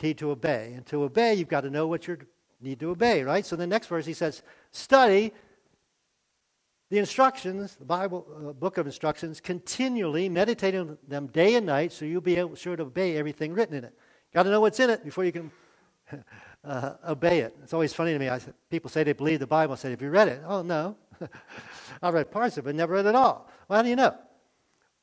Need 0.01 0.17
to 0.17 0.31
obey. 0.31 0.73
And 0.75 0.85
to 0.87 1.03
obey, 1.03 1.35
you've 1.35 1.47
got 1.47 1.61
to 1.61 1.69
know 1.69 1.85
what 1.85 2.07
you 2.07 2.17
need 2.59 2.79
to 2.79 2.89
obey, 2.89 3.23
right? 3.23 3.45
So, 3.45 3.55
the 3.55 3.67
next 3.67 3.87
verse 3.87 4.05
he 4.05 4.13
says, 4.13 4.41
Study 4.71 5.31
the 6.91 6.97
instructions, 6.97 7.77
the 7.77 7.85
Bible 7.85 8.27
uh, 8.35 8.51
book 8.51 8.77
of 8.77 8.85
instructions, 8.85 9.39
continually 9.39 10.27
meditate 10.27 10.75
on 10.75 10.97
them 11.07 11.27
day 11.27 11.55
and 11.55 11.65
night 11.65 11.93
so 11.93 12.03
you'll 12.03 12.19
be 12.19 12.35
able, 12.35 12.53
sure 12.55 12.75
to 12.75 12.83
obey 12.83 13.15
everything 13.15 13.53
written 13.53 13.75
in 13.75 13.85
it. 13.85 13.93
Got 14.33 14.43
to 14.43 14.49
know 14.49 14.59
what's 14.59 14.79
in 14.81 14.89
it 14.89 15.01
before 15.01 15.23
you 15.23 15.31
can 15.31 15.51
uh, 16.65 16.93
obey 17.07 17.39
it. 17.39 17.55
It's 17.63 17.73
always 17.73 17.93
funny 17.93 18.11
to 18.11 18.19
me. 18.19 18.29
I, 18.29 18.41
people 18.69 18.89
say 18.89 19.05
they 19.05 19.13
believe 19.13 19.39
the 19.39 19.47
Bible. 19.47 19.71
I 19.71 19.77
say, 19.77 19.91
Have 19.91 20.01
you 20.01 20.09
read 20.09 20.27
it? 20.27 20.43
Oh, 20.45 20.63
no. 20.63 20.97
I 22.01 22.09
read 22.09 22.31
parts 22.31 22.57
of 22.57 22.65
it, 22.65 22.69
but 22.69 22.75
never 22.75 22.93
read 22.93 23.05
it 23.05 23.15
all. 23.15 23.49
Well, 23.67 23.77
how 23.77 23.83
do 23.83 23.89
you 23.89 23.95
know? 23.95 24.15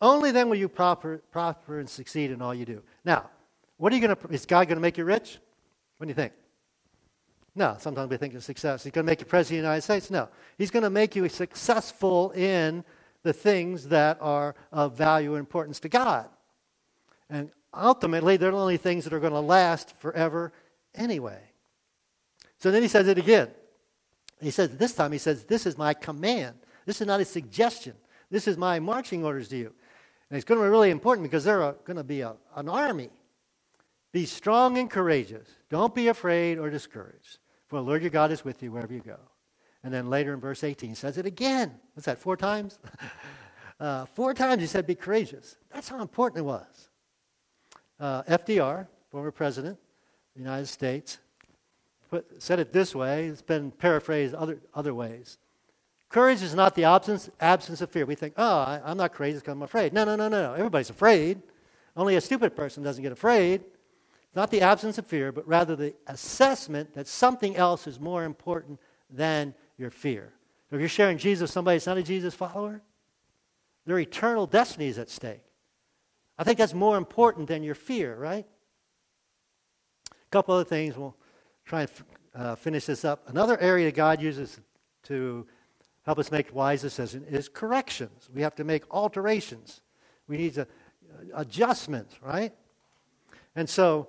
Only 0.01 0.31
then 0.31 0.49
will 0.49 0.57
you 0.57 0.69
prosper, 0.69 1.23
prosper 1.31 1.81
and 1.81 1.89
succeed 1.89 2.31
in 2.31 2.41
all 2.41 2.55
you 2.55 2.65
do. 2.65 2.83
Now, 3.05 3.31
what 3.77 3.93
are 3.93 3.97
you 3.97 4.03
going 4.03 4.17
to, 4.17 4.29
is 4.29 4.47
God 4.47 4.69
going 4.69 4.77
to 4.77 4.83
make 4.83 4.99
you 4.99 5.05
rich? 5.05 5.39
What 5.97 6.07
do 6.07 6.11
you 6.11 6.15
think? 6.15 6.33
No, 7.55 7.77
sometimes 7.81 8.09
we 8.09 8.17
think 8.17 8.35
of 8.35 8.45
success. 8.45 8.85
He's 8.85 8.93
going 8.93 9.05
to 9.05 9.11
make 9.11 9.21
you 9.21 9.27
president 9.27 9.59
of 9.59 9.63
the 9.63 9.69
United 9.69 9.83
States? 9.83 10.11
No. 10.11 10.29
He's 10.57 10.71
going 10.71 10.85
to 10.85 10.91
make 10.91 11.17
you 11.17 11.29
successful 11.29 12.31
in 12.31 12.85
the 13.25 13.33
things 13.33 13.89
that 13.89 14.19
are 14.21 14.55
of 14.71 14.97
value 14.97 15.31
and 15.35 15.41
importance 15.41 15.81
to 15.81 15.89
God. 15.89 16.29
And 17.29 17.51
ultimately, 17.75 18.37
they're 18.37 18.53
the 18.53 18.57
only 18.57 18.77
things 18.77 19.05
that 19.05 19.13
are 19.13 19.21
going 19.21 19.33
to 19.33 19.41
last 19.41 19.97
forever 19.97 20.53
anyway. 20.95 21.41
So 22.59 22.71
then 22.71 22.83
he 22.83 22.89
says 22.89 23.09
it 23.09 23.19
again. 23.19 23.49
He 24.41 24.51
says, 24.51 24.71
this 24.77 24.95
time 24.95 25.13
he 25.13 25.19
says, 25.19 25.45
This 25.45 25.67
is 25.67 25.77
my 25.77 25.95
command. 25.95 26.57
This 26.87 27.01
is 27.01 27.07
not 27.07 27.21
a 27.21 27.25
suggestion. 27.25 27.95
This 28.31 28.47
is 28.47 28.57
my 28.57 28.79
marching 28.79 29.25
orders 29.25 29.49
to 29.49 29.57
you. 29.57 29.73
And 30.31 30.37
it's 30.37 30.45
going 30.45 30.61
to 30.61 30.65
be 30.65 30.71
really 30.71 30.91
important 30.91 31.25
because 31.25 31.45
there 31.45 31.63
are 31.63 31.75
going 31.85 31.97
to 31.97 32.05
be 32.05 32.21
a, 32.21 32.35
an 32.55 32.69
army. 32.69 33.11
Be 34.13 34.27
strong 34.27 34.79
and 34.79 34.91
courageous. 34.91 35.49
Don't 35.71 35.95
be 35.95 36.09
afraid 36.09 36.59
or 36.59 36.71
discouraged. 36.71 37.39
For 37.67 37.77
the 37.77 37.83
Lord 37.83 38.03
your 38.03 38.11
God 38.11 38.33
is 38.33 38.45
with 38.45 38.63
you 38.63 38.73
wherever 38.73 38.93
you 38.93 39.01
go. 39.01 39.19
And 39.85 39.93
then 39.93 40.11
later 40.11 40.35
in 40.35 40.41
verse 40.41 40.65
18, 40.65 40.91
he 40.91 40.95
says 40.95 41.19
it 41.19 41.27
again. 41.27 41.73
What's 41.95 42.07
that, 42.07 42.19
four 42.19 42.37
times? 42.37 42.79
uh, 43.81 44.07
four 44.07 44.35
times 44.35 44.61
he 44.61 44.67
said, 44.67 44.87
Be 44.87 44.95
courageous. 44.95 45.57
That's 45.73 45.89
how 45.89 46.01
important 46.01 46.41
it 46.41 46.45
was. 46.45 46.89
Uh, 48.01 48.23
FDR, 48.25 48.87
former 49.11 49.31
president, 49.31 49.75
of 49.75 50.35
the 50.35 50.41
United 50.41 50.67
States, 50.67 51.19
put, 52.11 52.43
said 52.43 52.59
it 52.59 52.73
this 52.73 52.95
way. 52.95 53.27
It's 53.27 53.43
been 53.43 53.71
paraphrased 53.71 54.35
other, 54.35 54.59
other 54.75 54.95
ways. 54.95 55.39
Courage 56.09 56.43
is 56.43 56.55
not 56.55 56.75
the 56.75 56.85
absence, 56.85 57.29
absence 57.41 57.81
of 57.81 57.91
fear. 57.91 58.07
We 58.07 58.15
think, 58.15 58.35
oh, 58.37 58.59
I, 58.61 58.81
am 58.91 58.97
not 58.97 59.13
crazy 59.13 59.39
because 59.39 59.53
I'm 59.53 59.63
afraid. 59.63 59.93
No, 59.93 60.05
no, 60.05 60.17
no, 60.17 60.29
no. 60.29 60.55
Everybody's 60.55 60.91
afraid. 60.91 61.43
Only 61.97 62.17
a 62.17 62.21
stupid 62.21 62.57
person 62.57 62.83
doesn't 62.83 63.03
get 63.03 63.13
afraid. 63.13 63.61
It's 63.61 64.37
not 64.37 64.51
the 64.51 64.63
absence 64.63 64.99
of 64.99 65.07
fear, 65.07 65.33
but 65.33 65.47
rather 65.47 65.77
the 65.77 65.95
assessment 66.07 66.95
that 66.95 67.07
something 67.07 67.57
else 67.57 67.87
is 67.87 68.01
more 68.01 68.25
important 68.25 68.81
than 69.11 69.55
your 69.77 69.91
fear. 69.91 70.33
If 70.71 70.81
you're 70.81 70.89
sharing 70.89 71.19
Jesus 71.19 71.43
with 71.43 71.51
somebody 71.51 71.77
that's 71.77 71.87
not 71.87 71.99
a 71.99 72.03
Jesus 72.03 72.35
follower, 72.35 72.83
their 73.87 73.99
eternal 73.99 74.47
destiny 74.47 74.89
is 74.89 74.99
at 74.99 75.09
stake. 75.09 75.43
I 76.39 76.45
think 76.45 76.59
that's 76.59 76.75
more 76.75 76.97
important 76.97 77.49
than 77.49 77.63
your 77.63 77.75
fear, 77.75 78.15
right? 78.15 78.47
A 80.11 80.31
couple 80.31 80.55
other 80.55 80.65
things. 80.65 80.97
We'll 80.97 81.17
try 81.69 81.83
and 81.83 81.91
uh, 82.35 82.55
finish 82.55 82.87
this 82.87 83.05
up. 83.05 83.29
Another 83.29 83.59
area 83.59 83.93
God 83.93 84.23
uses 84.23 84.59
to 85.05 85.47
help 86.05 86.19
us 86.19 86.33
make 86.33 86.55
wise 86.55 86.81
decisions 86.81 87.27
is 87.29 87.49
corrections. 87.49 88.31
We 88.35 88.41
have 88.41 88.55
to 88.55 88.65
make 88.65 88.85
alterations. 88.91 89.83
We 90.27 90.39
need 90.39 90.55
to, 90.55 90.63
uh, 90.63 90.65
adjustments, 91.35 92.17
right? 92.23 92.55
And 93.55 93.69
so 93.69 94.09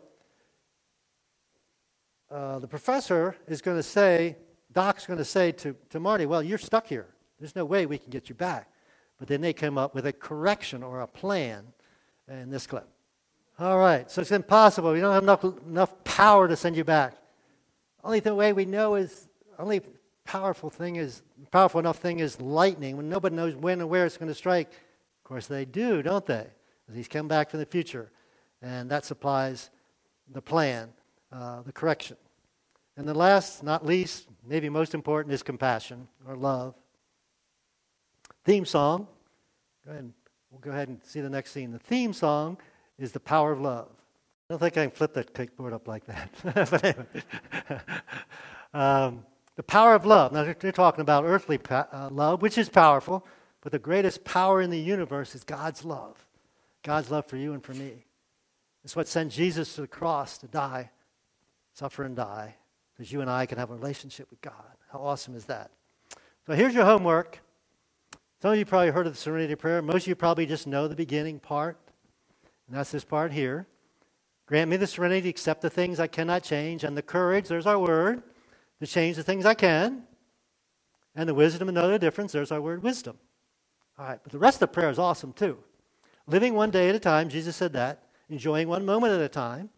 uh, 2.32 2.60
the 2.60 2.68
professor 2.68 3.36
is 3.48 3.62
going 3.62 3.78
to 3.78 3.84
say, 3.84 4.38
Doc's 4.72 5.06
going 5.06 5.20
to 5.20 5.26
say 5.26 5.52
to, 5.52 5.76
to 5.90 6.00
Marty, 6.00 6.26
well, 6.26 6.42
you're 6.42 6.58
stuck 6.58 6.88
here. 6.88 7.08
There's 7.40 7.56
no 7.56 7.66
way 7.66 7.86
we 7.86 7.98
can 7.98 8.10
get 8.10 8.30
you 8.30 8.36
back. 8.36 8.72
But 9.18 9.28
then 9.28 9.42
they 9.42 9.52
come 9.52 9.78
up 9.78 9.94
with 9.94 10.06
a 10.06 10.14
correction 10.14 10.82
or 10.82 11.02
a 11.02 11.08
plan 11.08 11.66
in 12.30 12.50
this 12.50 12.68
clip. 12.68 12.88
All 13.58 13.78
right, 13.78 14.10
so 14.10 14.22
it's 14.22 14.32
impossible. 14.32 14.94
We 14.94 15.02
don't 15.02 15.14
have 15.14 15.24
enough, 15.24 15.44
enough 15.44 16.02
power 16.06 16.48
to 16.48 16.56
send 16.56 16.78
you 16.78 16.86
back. 16.86 17.19
Only 18.04 18.20
the 18.20 18.36
way 18.36 18.54
we 18.54 18.66
know 18.66 18.96
is, 18.96 19.28
only 19.58 19.82
powerful 20.24 20.70
thing 20.70 20.96
is, 20.96 21.22
powerful 21.52 21.80
enough 21.80 21.98
thing 21.98 22.20
is 22.20 22.40
lightning 22.40 22.98
when 22.98 23.10
nobody 23.10 23.36
knows 23.36 23.56
when 23.56 23.82
and 23.82 23.90
where 23.90 24.06
it's 24.06 24.18
going 24.18 24.30
to 24.30 24.36
strike. 24.36 24.72
Of 24.72 25.24
course, 25.24 25.48
they 25.48 25.66
do, 25.66 26.02
don't 26.02 26.26
they? 26.26 26.48
He's 26.94 27.08
come 27.08 27.28
back 27.28 27.50
from 27.50 27.60
the 27.60 27.66
future. 27.66 28.12
And 28.62 28.90
that 28.90 29.06
supplies 29.06 29.70
the 30.32 30.42
plan, 30.42 30.90
uh, 31.32 31.62
the 31.62 31.72
correction. 31.72 32.18
And 32.98 33.08
the 33.08 33.14
last, 33.14 33.64
not 33.64 33.86
least, 33.86 34.28
maybe 34.46 34.70
most 34.70 34.94
important, 34.94 35.34
is 35.34 35.44
compassion 35.44 36.08
or 36.28 36.36
love. 36.36 36.76
Theme 38.44 38.66
song. 38.66 39.08
Go 39.86 39.92
ahead. 39.92 40.12
We'll 40.52 40.60
go 40.60 40.72
ahead 40.72 40.88
and 40.88 41.00
see 41.04 41.22
the 41.22 41.30
next 41.30 41.52
scene. 41.52 41.72
The 41.72 41.80
theme 41.80 42.14
song 42.14 42.58
is 42.98 43.12
the 43.12 43.20
power 43.20 43.52
of 43.52 43.62
love. 43.62 43.90
I 44.50 44.54
don't 44.54 44.60
think 44.60 44.78
I 44.78 44.86
can 44.88 44.92
flip 44.92 45.14
that 45.14 45.36
clipboard 45.36 45.74
up 45.74 45.88
like 45.88 46.06
that. 46.06 46.32
but 46.72 46.84
anyway. 46.84 47.82
um, 48.74 49.24
the 49.56 49.62
power 49.62 49.94
of 49.94 50.08
love. 50.08 50.32
Now, 50.32 50.44
they're 50.44 50.72
talking 50.72 51.02
about 51.02 51.24
earthly 51.24 51.60
pa- 51.60 51.88
uh, 51.92 52.10
love, 52.10 52.42
which 52.42 52.58
is 52.58 52.68
powerful, 52.68 53.28
but 53.62 53.72
the 53.72 53.78
greatest 53.78 54.24
power 54.24 54.60
in 54.60 54.72
the 54.72 54.80
universe 54.80 55.36
is 55.36 55.44
God's 55.44 55.86
love. 55.86 56.26
God's 56.82 57.12
love 57.12 57.28
for 57.28 57.38
you 57.38 57.54
and 57.54 57.64
for 57.64 57.76
me. 57.76 58.06
It's 58.84 58.96
what 58.96 59.08
sent 59.08 59.32
Jesus 59.32 59.76
to 59.76 59.82
the 59.82 59.88
cross 59.88 60.40
to 60.40 60.48
die, 60.48 60.90
suffer 61.76 62.04
and 62.04 62.16
die, 62.16 62.56
because 62.96 63.12
you 63.12 63.22
and 63.22 63.30
I 63.30 63.46
can 63.46 63.60
have 63.60 63.70
a 63.70 63.76
relationship 63.76 64.32
with 64.32 64.42
God. 64.42 64.54
How 64.92 64.98
awesome 64.98 65.36
is 65.36 65.46
that? 65.46 65.70
So 66.48 66.54
here's 66.54 66.74
your 66.74 66.86
homework. 66.86 67.40
Some 68.42 68.54
of 68.54 68.58
you 68.58 68.66
probably 68.66 68.90
heard 68.90 69.06
of 69.06 69.14
the 69.14 69.20
serenity 69.20 69.54
prayer. 69.54 69.84
Most 69.84 70.04
of 70.04 70.08
you 70.08 70.16
probably 70.16 70.48
just 70.48 70.66
know 70.66 70.88
the 70.88 70.96
beginning 70.96 71.40
part. 71.40 71.78
And 72.68 72.76
that's 72.76 72.90
this 72.90 73.04
part 73.04 73.32
here. 73.32 73.68
Grant 74.50 74.68
me 74.68 74.78
the 74.78 74.88
serenity 74.88 75.22
to 75.22 75.30
accept 75.30 75.62
the 75.62 75.70
things 75.70 76.00
I 76.00 76.08
cannot 76.08 76.42
change, 76.42 76.84
and 76.84 76.98
the 76.98 77.04
courage, 77.04 77.48
there's 77.48 77.68
our 77.68 77.78
word, 77.78 78.24
to 78.80 78.88
change 78.88 79.16
the 79.16 79.22
things 79.22 79.46
I 79.46 79.54
can, 79.54 80.02
and 81.16 81.30
the 81.30 81.36
wisdom 81.36 81.68
to 81.68 81.72
know 81.72 81.88
the 81.88 82.00
difference, 82.00 82.32
there's 82.32 82.52
our 82.52 82.60
word 82.60 82.82
wisdom. 82.82 83.20
All 84.00 84.08
right, 84.08 84.20
but 84.24 84.32
the 84.32 84.40
rest 84.40 84.56
of 84.56 84.62
the 84.62 84.68
prayer 84.70 84.90
is 84.90 84.98
awesome 84.98 85.34
too. 85.34 85.60
Living 86.26 86.56
one 86.56 86.72
day 86.72 86.90
at 86.90 86.96
a 86.96 87.00
time, 87.00 87.30
Jesus 87.30 87.58
said 87.58 87.74
that, 87.74 88.06
enjoying 88.28 88.68
one 88.68 88.88
moment 88.88 89.14
at 89.14 89.22
a 89.22 89.30
time. 89.30 89.70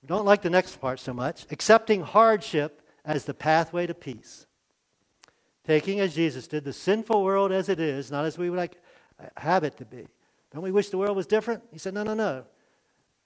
We 0.00 0.06
don't 0.06 0.24
like 0.24 0.40
the 0.40 0.48
next 0.48 0.80
part 0.80 0.98
so 0.98 1.12
much. 1.12 1.44
Accepting 1.50 2.00
hardship 2.00 2.80
as 3.04 3.26
the 3.26 3.34
pathway 3.34 3.86
to 3.86 3.92
peace. 3.92 4.46
Taking, 5.66 6.00
as 6.00 6.14
Jesus 6.14 6.46
did, 6.46 6.64
the 6.64 6.72
sinful 6.72 7.22
world 7.22 7.52
as 7.52 7.68
it 7.68 7.78
is, 7.78 8.10
not 8.10 8.24
as 8.24 8.38
we 8.38 8.48
would 8.48 8.56
like 8.56 8.80
uh, 9.22 9.26
have 9.36 9.64
it 9.64 9.76
to 9.76 9.84
be. 9.84 10.06
Don't 10.50 10.62
we 10.62 10.72
wish 10.72 10.88
the 10.88 10.96
world 10.96 11.14
was 11.14 11.26
different? 11.26 11.62
He 11.70 11.78
said, 11.78 11.92
No, 11.92 12.04
no, 12.04 12.14
no. 12.14 12.44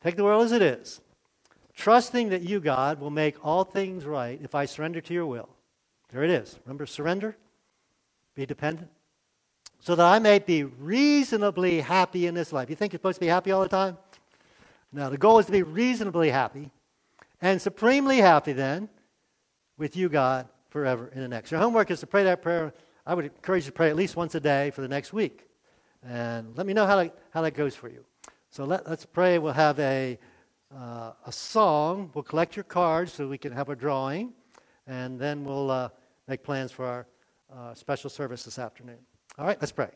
Take 0.06 0.14
the 0.14 0.22
world 0.22 0.44
as 0.44 0.52
it 0.52 0.62
is. 0.62 1.00
Trusting 1.74 2.28
that 2.28 2.42
you, 2.42 2.60
God, 2.60 3.00
will 3.00 3.10
make 3.10 3.44
all 3.44 3.64
things 3.64 4.04
right 4.04 4.38
if 4.40 4.54
I 4.54 4.64
surrender 4.64 5.00
to 5.00 5.12
your 5.12 5.26
will. 5.26 5.48
There 6.10 6.22
it 6.22 6.30
is. 6.30 6.60
Remember, 6.64 6.86
surrender, 6.86 7.36
be 8.36 8.46
dependent. 8.46 8.88
So 9.80 9.96
that 9.96 10.06
I 10.06 10.20
may 10.20 10.38
be 10.38 10.62
reasonably 10.62 11.80
happy 11.80 12.28
in 12.28 12.36
this 12.36 12.52
life. 12.52 12.70
You 12.70 12.76
think 12.76 12.92
you're 12.92 13.00
supposed 13.00 13.16
to 13.16 13.20
be 13.20 13.26
happy 13.26 13.50
all 13.50 13.62
the 13.62 13.68
time? 13.68 13.98
No, 14.92 15.10
the 15.10 15.18
goal 15.18 15.40
is 15.40 15.46
to 15.46 15.52
be 15.52 15.64
reasonably 15.64 16.30
happy 16.30 16.70
and 17.42 17.60
supremely 17.60 18.18
happy 18.18 18.52
then 18.52 18.88
with 19.76 19.96
you, 19.96 20.08
God, 20.08 20.48
forever 20.70 21.10
in 21.16 21.20
the 21.20 21.26
next. 21.26 21.50
Your 21.50 21.58
homework 21.58 21.90
is 21.90 21.98
to 21.98 22.06
pray 22.06 22.22
that 22.22 22.42
prayer. 22.42 22.72
I 23.04 23.14
would 23.14 23.24
encourage 23.24 23.64
you 23.64 23.72
to 23.72 23.76
pray 23.76 23.90
at 23.90 23.96
least 23.96 24.14
once 24.14 24.36
a 24.36 24.40
day 24.40 24.70
for 24.70 24.82
the 24.82 24.88
next 24.88 25.12
week. 25.12 25.48
And 26.06 26.56
let 26.56 26.64
me 26.64 26.74
know 26.74 26.86
how 26.86 26.94
that, 26.94 27.18
how 27.32 27.42
that 27.42 27.54
goes 27.54 27.74
for 27.74 27.88
you. 27.88 28.04
So 28.50 28.64
let, 28.64 28.86
us 28.86 29.06
pray. 29.06 29.38
We'll 29.38 29.52
have 29.52 29.78
a, 29.78 30.18
uh, 30.74 31.12
a 31.26 31.32
song. 31.32 32.10
We'll 32.14 32.24
collect 32.24 32.56
your 32.56 32.64
cards 32.64 33.12
so 33.12 33.28
we 33.28 33.38
can 33.38 33.52
have 33.52 33.68
a 33.68 33.76
drawing. 33.76 34.32
And 34.86 35.18
then 35.18 35.44
we'll 35.44 35.70
uh, 35.70 35.88
make 36.28 36.42
plans 36.42 36.72
for 36.72 36.84
our 36.84 37.06
uh, 37.54 37.74
special 37.74 38.10
service 38.10 38.44
this 38.44 38.58
afternoon. 38.58 38.98
All 39.38 39.46
right, 39.46 39.58
let's 39.60 39.72
pray. 39.72 39.90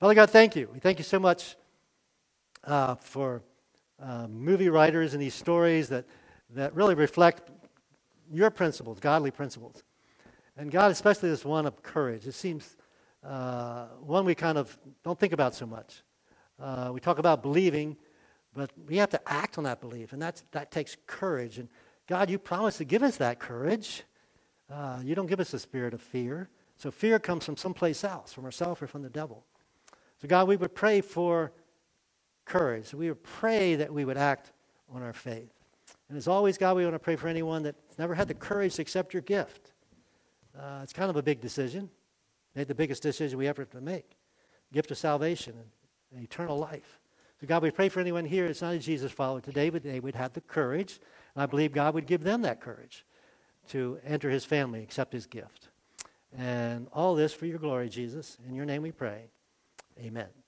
Father 0.00 0.14
God, 0.14 0.30
thank 0.30 0.56
you. 0.56 0.68
We 0.72 0.78
thank 0.78 0.98
you 0.98 1.04
so 1.04 1.18
much 1.18 1.56
uh, 2.64 2.94
for 2.94 3.42
uh, 4.00 4.26
movie 4.28 4.68
writers 4.68 5.14
and 5.14 5.22
these 5.22 5.34
stories 5.34 5.88
that, 5.88 6.04
that 6.50 6.74
really 6.74 6.94
reflect 6.94 7.50
your 8.30 8.50
principles, 8.50 9.00
godly 9.00 9.30
principles. 9.30 9.82
And 10.56 10.70
God, 10.70 10.90
especially 10.90 11.30
this 11.30 11.44
one 11.44 11.66
of 11.66 11.82
courage. 11.82 12.26
It 12.26 12.32
seems 12.32 12.76
uh, 13.22 13.86
one 14.00 14.24
we 14.24 14.34
kind 14.34 14.58
of 14.58 14.76
don't 15.04 15.18
think 15.18 15.32
about 15.32 15.54
so 15.54 15.66
much. 15.66 16.02
Uh, 16.60 16.90
we 16.92 17.00
talk 17.00 17.18
about 17.18 17.42
believing, 17.42 17.96
but 18.54 18.70
we 18.88 18.96
have 18.96 19.10
to 19.10 19.20
act 19.30 19.58
on 19.58 19.64
that 19.64 19.80
belief, 19.80 20.12
and 20.12 20.20
that's, 20.20 20.42
that 20.52 20.70
takes 20.70 20.96
courage. 21.06 21.58
And 21.58 21.68
God, 22.06 22.30
you 22.30 22.38
promised 22.38 22.78
to 22.78 22.84
give 22.84 23.02
us 23.02 23.16
that 23.18 23.38
courage. 23.38 24.04
Uh, 24.72 25.00
you 25.02 25.14
don't 25.14 25.26
give 25.26 25.40
us 25.40 25.52
a 25.54 25.58
spirit 25.58 25.92
of 25.94 26.00
fear. 26.00 26.48
So 26.76 26.90
fear 26.90 27.18
comes 27.18 27.44
from 27.44 27.56
someplace 27.56 28.04
else, 28.04 28.32
from 28.32 28.44
ourselves 28.44 28.82
or 28.82 28.86
from 28.86 29.02
the 29.02 29.10
devil. 29.10 29.44
So, 30.20 30.28
God, 30.28 30.48
we 30.48 30.56
would 30.56 30.74
pray 30.74 31.00
for 31.02 31.52
courage. 32.44 32.94
We 32.94 33.08
would 33.08 33.22
pray 33.22 33.74
that 33.76 33.92
we 33.92 34.04
would 34.04 34.16
act 34.16 34.52
on 34.92 35.02
our 35.02 35.12
faith. 35.12 35.52
And 36.08 36.16
as 36.16 36.28
always, 36.28 36.56
God, 36.56 36.76
we 36.76 36.84
want 36.84 36.94
to 36.94 37.00
pray 37.00 37.16
for 37.16 37.28
anyone 37.28 37.62
that's 37.64 37.98
never 37.98 38.14
had 38.14 38.28
the 38.28 38.34
courage 38.34 38.76
to 38.76 38.82
accept 38.82 39.12
your 39.12 39.22
gift. 39.22 39.72
Uh, 40.58 40.80
it's 40.82 40.92
kind 40.92 41.10
of 41.10 41.16
a 41.16 41.22
big 41.22 41.40
decision. 41.40 41.90
Made 42.54 42.68
the 42.68 42.74
biggest 42.74 43.02
decision 43.02 43.38
we 43.38 43.46
ever 43.46 43.62
have 43.62 43.70
to 43.70 43.80
make. 43.80 44.16
Gift 44.72 44.90
of 44.90 44.98
salvation 44.98 45.54
and, 45.54 45.66
and 46.16 46.24
eternal 46.24 46.58
life. 46.58 46.98
So, 47.40 47.46
God, 47.46 47.62
we 47.62 47.70
pray 47.70 47.88
for 47.88 48.00
anyone 48.00 48.24
here 48.24 48.46
that's 48.46 48.62
not 48.62 48.74
a 48.74 48.78
Jesus 48.78 49.12
follower 49.12 49.40
today, 49.40 49.68
but 49.68 49.82
they 49.82 50.00
would 50.00 50.14
have 50.14 50.32
the 50.32 50.40
courage. 50.40 50.98
And 51.34 51.42
I 51.42 51.46
believe 51.46 51.72
God 51.72 51.94
would 51.94 52.06
give 52.06 52.22
them 52.24 52.42
that 52.42 52.60
courage 52.60 53.04
to 53.68 53.98
enter 54.04 54.30
his 54.30 54.44
family, 54.44 54.82
accept 54.82 55.12
his 55.12 55.26
gift. 55.26 55.68
And 56.36 56.88
all 56.92 57.14
this 57.14 57.32
for 57.32 57.46
your 57.46 57.58
glory, 57.58 57.88
Jesus. 57.88 58.38
In 58.48 58.54
your 58.54 58.64
name 58.64 58.82
we 58.82 58.92
pray. 58.92 59.30
Amen. 59.98 60.45